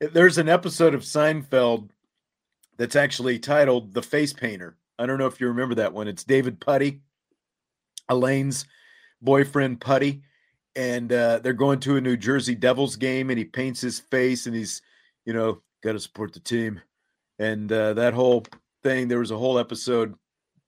There's 0.00 0.38
an 0.38 0.48
episode 0.48 0.94
of 0.94 1.02
Seinfeld 1.02 1.88
that's 2.76 2.96
actually 2.96 3.38
titled 3.38 3.94
"The 3.94 4.02
Face 4.02 4.32
Painter." 4.32 4.76
I 4.98 5.06
don't 5.06 5.18
know 5.18 5.26
if 5.26 5.40
you 5.40 5.48
remember 5.48 5.74
that 5.76 5.92
one. 5.92 6.08
It's 6.08 6.24
David 6.24 6.60
Puddy, 6.60 7.00
Elaine's 8.08 8.66
boyfriend 9.20 9.80
Puddy, 9.80 10.22
and 10.76 11.12
uh, 11.12 11.38
they're 11.38 11.52
going 11.52 11.80
to 11.80 11.96
a 11.96 12.00
New 12.00 12.16
Jersey 12.16 12.54
Devils 12.54 12.96
game, 12.96 13.30
and 13.30 13.38
he 13.38 13.44
paints 13.44 13.80
his 13.80 13.98
face, 13.98 14.46
and 14.46 14.54
he's, 14.54 14.82
you 15.24 15.32
know, 15.32 15.62
got 15.82 15.92
to 15.92 16.00
support 16.00 16.32
the 16.32 16.40
team, 16.40 16.80
and 17.38 17.70
uh, 17.72 17.94
that 17.94 18.14
whole 18.14 18.44
thing. 18.82 19.08
There 19.08 19.18
was 19.18 19.30
a 19.30 19.38
whole 19.38 19.58
episode 19.58 20.14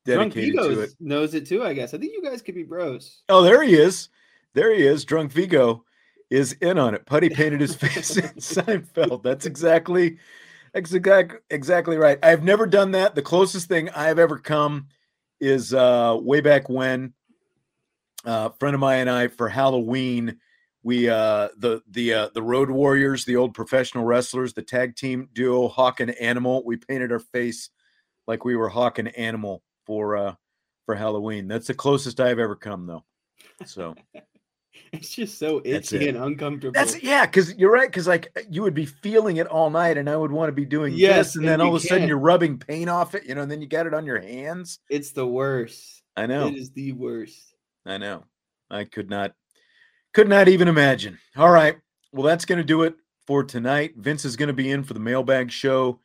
dedicated 0.04 0.54
Drunk 0.54 0.74
to 0.74 0.80
it. 0.82 0.94
Knows 1.00 1.34
it 1.34 1.46
too, 1.46 1.64
I 1.64 1.74
guess. 1.74 1.94
I 1.94 1.98
think 1.98 2.12
you 2.12 2.22
guys 2.22 2.42
could 2.42 2.54
be 2.54 2.62
bros. 2.62 3.22
Oh, 3.28 3.42
there 3.42 3.62
he 3.62 3.74
is. 3.74 4.08
There 4.54 4.74
he 4.74 4.86
is. 4.86 5.04
Drunk 5.04 5.32
Vigo 5.32 5.84
is 6.30 6.52
in 6.54 6.78
on 6.78 6.94
it. 6.94 7.06
Puddy 7.06 7.28
painted 7.28 7.60
his 7.60 7.74
face 7.76 8.16
in 8.16 8.24
Seinfeld. 8.36 9.22
That's 9.22 9.46
exactly, 9.46 10.18
exactly 10.76 11.38
exactly 11.50 11.96
right. 11.96 12.18
I've 12.22 12.44
never 12.44 12.66
done 12.66 12.92
that. 12.92 13.14
The 13.14 13.22
closest 13.22 13.68
thing 13.68 13.90
I've 13.90 14.18
ever 14.18 14.38
come 14.38 14.88
is 15.40 15.74
uh, 15.74 16.18
way 16.20 16.40
back 16.40 16.68
when 16.68 17.12
uh, 18.26 18.50
a 18.52 18.58
friend 18.58 18.74
of 18.74 18.80
mine 18.80 19.00
and 19.00 19.10
I 19.10 19.28
for 19.28 19.48
Halloween. 19.48 20.38
We 20.82 21.08
uh, 21.08 21.48
the 21.58 21.82
the 21.90 22.14
uh, 22.14 22.28
the 22.34 22.42
Road 22.42 22.70
Warriors, 22.70 23.24
the 23.24 23.36
old 23.36 23.54
professional 23.54 24.04
wrestlers, 24.04 24.52
the 24.52 24.62
tag 24.62 24.94
team 24.94 25.28
duo 25.32 25.66
Hawk 25.68 26.00
and 26.00 26.12
Animal. 26.12 26.62
We 26.64 26.76
painted 26.76 27.10
our 27.10 27.18
face 27.18 27.70
like 28.28 28.44
we 28.44 28.54
were 28.54 28.68
Hawk 28.68 28.98
and 28.98 29.08
Animal 29.16 29.62
for 29.84 30.16
uh, 30.16 30.34
for 30.84 30.94
Halloween. 30.94 31.48
That's 31.48 31.66
the 31.66 31.74
closest 31.74 32.20
I've 32.20 32.38
ever 32.38 32.54
come, 32.54 32.86
though. 32.86 33.04
So 33.64 33.94
it's 34.92 35.14
just 35.14 35.38
so 35.38 35.60
itchy 35.64 36.08
and 36.08 36.18
uncomfortable. 36.18 36.72
That's 36.72 37.02
yeah, 37.02 37.26
because 37.26 37.54
you're 37.56 37.72
right. 37.72 37.88
Because 37.88 38.06
like 38.06 38.28
you 38.50 38.62
would 38.62 38.74
be 38.74 38.86
feeling 38.86 39.36
it 39.38 39.46
all 39.46 39.70
night, 39.70 39.98
and 39.98 40.08
I 40.08 40.16
would 40.16 40.32
want 40.32 40.48
to 40.48 40.52
be 40.52 40.64
doing 40.64 40.94
yes, 40.94 41.28
this, 41.28 41.36
and, 41.36 41.44
and 41.44 41.52
then 41.52 41.60
all 41.60 41.74
of 41.74 41.82
a 41.82 41.86
sudden 41.86 42.08
you're 42.08 42.18
rubbing 42.18 42.58
paint 42.58 42.90
off 42.90 43.14
it, 43.14 43.24
you 43.24 43.34
know, 43.34 43.42
and 43.42 43.50
then 43.50 43.60
you 43.60 43.66
got 43.66 43.86
it 43.86 43.94
on 43.94 44.04
your 44.06 44.20
hands. 44.20 44.78
It's 44.88 45.12
the 45.12 45.26
worst. 45.26 46.02
I 46.16 46.26
know. 46.26 46.48
It 46.48 46.56
is 46.56 46.70
the 46.70 46.92
worst. 46.92 47.54
I 47.84 47.98
know. 47.98 48.24
I 48.70 48.84
could 48.84 49.10
not 49.10 49.32
could 50.14 50.28
not 50.28 50.48
even 50.48 50.68
imagine. 50.68 51.18
All 51.36 51.50
right. 51.50 51.76
Well, 52.12 52.24
that's 52.24 52.44
going 52.44 52.58
to 52.58 52.64
do 52.64 52.82
it 52.82 52.94
for 53.26 53.44
tonight. 53.44 53.94
Vince 53.96 54.24
is 54.24 54.36
going 54.36 54.48
to 54.48 54.54
be 54.54 54.70
in 54.70 54.82
for 54.82 54.94
the 54.94 55.00
mailbag 55.00 55.50
show 55.50 56.00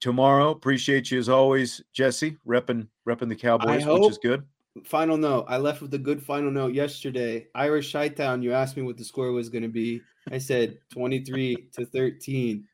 tomorrow. 0.00 0.50
Appreciate 0.50 1.10
you 1.10 1.18
as 1.18 1.28
always, 1.28 1.82
Jesse, 1.92 2.36
repping 2.46 2.88
repping 3.08 3.28
the 3.28 3.36
Cowboys, 3.36 3.86
which 3.86 4.10
is 4.10 4.18
good. 4.18 4.44
Final 4.82 5.16
note. 5.16 5.46
I 5.48 5.58
left 5.58 5.82
with 5.82 5.94
a 5.94 5.98
good 5.98 6.20
final 6.22 6.50
note 6.50 6.74
yesterday. 6.74 7.46
Irish 7.54 7.92
Chi-Town, 7.92 8.42
you 8.42 8.52
asked 8.52 8.76
me 8.76 8.82
what 8.82 8.96
the 8.96 9.04
score 9.04 9.30
was 9.30 9.48
going 9.48 9.62
to 9.62 9.68
be. 9.68 10.02
I 10.32 10.38
said 10.38 10.78
23 10.92 11.68
to 11.74 11.86
13. 11.86 12.64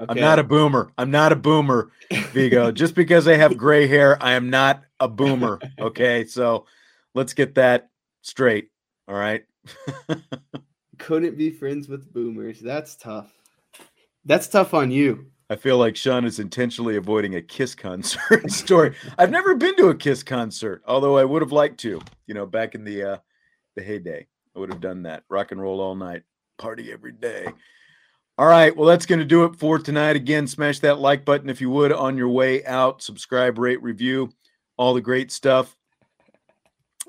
Okay. 0.00 0.06
I'm 0.08 0.20
not 0.20 0.38
a 0.38 0.44
boomer. 0.44 0.92
I'm 0.98 1.10
not 1.10 1.32
a 1.32 1.36
boomer, 1.36 1.90
Vigo. 2.32 2.70
Just 2.72 2.94
because 2.94 3.28
I 3.28 3.36
have 3.36 3.56
gray 3.56 3.86
hair, 3.86 4.20
I 4.22 4.32
am 4.32 4.50
not 4.50 4.82
a 5.00 5.08
boomer. 5.08 5.60
Okay. 5.78 6.24
So 6.24 6.66
let's 7.14 7.34
get 7.34 7.54
that 7.56 7.90
straight. 8.22 8.70
All 9.06 9.14
right. 9.14 9.44
Couldn't 10.98 11.36
be 11.36 11.50
friends 11.50 11.88
with 11.88 12.12
boomers. 12.12 12.60
That's 12.60 12.96
tough. 12.96 13.32
That's 14.24 14.48
tough 14.48 14.74
on 14.74 14.90
you. 14.90 15.30
I 15.50 15.56
feel 15.56 15.78
like 15.78 15.96
Shaun 15.96 16.26
is 16.26 16.38
intentionally 16.38 16.96
avoiding 16.96 17.34
a 17.34 17.42
Kiss 17.42 17.74
concert 17.74 18.50
story. 18.50 18.94
I've 19.16 19.30
never 19.30 19.54
been 19.54 19.76
to 19.76 19.88
a 19.88 19.94
Kiss 19.94 20.22
concert, 20.22 20.82
although 20.86 21.16
I 21.16 21.24
would 21.24 21.40
have 21.40 21.52
liked 21.52 21.80
to. 21.80 22.00
You 22.26 22.34
know, 22.34 22.44
back 22.44 22.74
in 22.74 22.84
the 22.84 23.02
uh, 23.02 23.16
the 23.74 23.82
heyday, 23.82 24.26
I 24.54 24.58
would 24.58 24.70
have 24.70 24.82
done 24.82 25.04
that. 25.04 25.24
Rock 25.30 25.52
and 25.52 25.60
roll 25.60 25.80
all 25.80 25.94
night, 25.94 26.24
party 26.58 26.92
every 26.92 27.12
day. 27.12 27.46
All 28.36 28.46
right, 28.46 28.76
well, 28.76 28.86
that's 28.86 29.06
going 29.06 29.20
to 29.20 29.24
do 29.24 29.44
it 29.44 29.56
for 29.56 29.78
tonight. 29.78 30.16
Again, 30.16 30.46
smash 30.46 30.80
that 30.80 30.98
like 30.98 31.24
button 31.24 31.48
if 31.48 31.60
you 31.60 31.70
would 31.70 31.92
on 31.92 32.18
your 32.18 32.28
way 32.28 32.64
out. 32.66 33.02
Subscribe, 33.02 33.58
rate, 33.58 33.82
review, 33.82 34.30
all 34.76 34.92
the 34.92 35.00
great 35.00 35.32
stuff. 35.32 35.77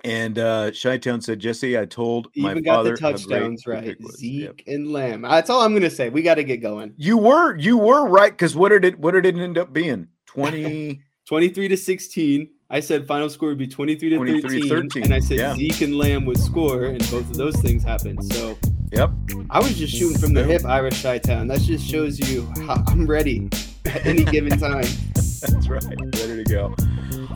And 0.03 0.39
uh 0.39 0.71
Chi-Town 0.71 1.21
said, 1.21 1.39
Jesse, 1.39 1.77
I 1.77 1.85
told 1.85 2.29
Even 2.33 2.55
my 2.55 2.61
got 2.61 2.75
father 2.77 2.91
the 2.91 2.97
touchdowns 2.97 3.67
right. 3.67 3.97
Zeke 4.15 4.63
yep. 4.65 4.75
and 4.75 4.91
Lamb. 4.91 5.23
That's 5.23 5.49
all 5.49 5.61
I'm 5.61 5.73
gonna 5.73 5.89
say. 5.89 6.09
We 6.09 6.21
got 6.21 6.35
to 6.35 6.43
get 6.43 6.57
going. 6.57 6.93
You 6.97 7.17
were 7.17 7.55
you 7.57 7.77
were 7.77 8.07
right 8.07 8.31
because 8.31 8.55
what 8.55 8.69
did 8.69 8.85
it 8.85 8.99
what 8.99 9.11
did 9.11 9.25
it 9.25 9.35
end 9.35 9.57
up 9.57 9.73
being? 9.73 10.07
20 10.27 11.01
23 11.27 11.67
to 11.67 11.77
16. 11.77 12.49
I 12.71 12.79
said 12.79 13.07
final 13.07 13.29
score 13.29 13.49
would 13.49 13.57
be 13.57 13.67
23 13.67 14.09
to 14.09 14.15
23, 14.17 14.41
13, 14.41 14.69
13, 14.69 15.03
And 15.03 15.13
I 15.13 15.19
said 15.19 15.37
yeah. 15.37 15.55
Zeke 15.55 15.81
and 15.81 15.97
Lamb 15.97 16.25
would 16.25 16.37
score, 16.37 16.85
and 16.85 16.99
both 17.09 17.29
of 17.29 17.35
those 17.35 17.55
things 17.57 17.83
happened. 17.83 18.23
So 18.33 18.57
Yep. 18.91 19.11
I 19.51 19.59
was 19.59 19.77
just 19.77 19.95
shooting 19.95 20.17
from 20.17 20.33
the 20.33 20.43
hip, 20.43 20.65
Irish 20.65 21.03
Chi-Town. 21.03 21.47
That 21.47 21.61
just 21.61 21.85
shows 21.87 22.19
you 22.19 22.51
I'm 22.67 23.05
ready 23.05 23.47
at 23.85 24.05
any 24.05 24.23
given 24.23 24.57
time. 24.59 24.85
That's 25.13 25.67
right. 25.67 25.83
Ready 25.83 26.43
to 26.43 26.45
go. 26.47 26.75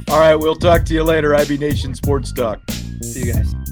All 0.09 0.19
right, 0.19 0.35
we'll 0.35 0.55
talk 0.55 0.85
to 0.85 0.93
you 0.93 1.03
later. 1.03 1.33
IB 1.35 1.57
Nation 1.57 1.95
Sports 1.95 2.31
Talk. 2.31 2.59
See 3.01 3.25
you 3.25 3.33
guys. 3.33 3.62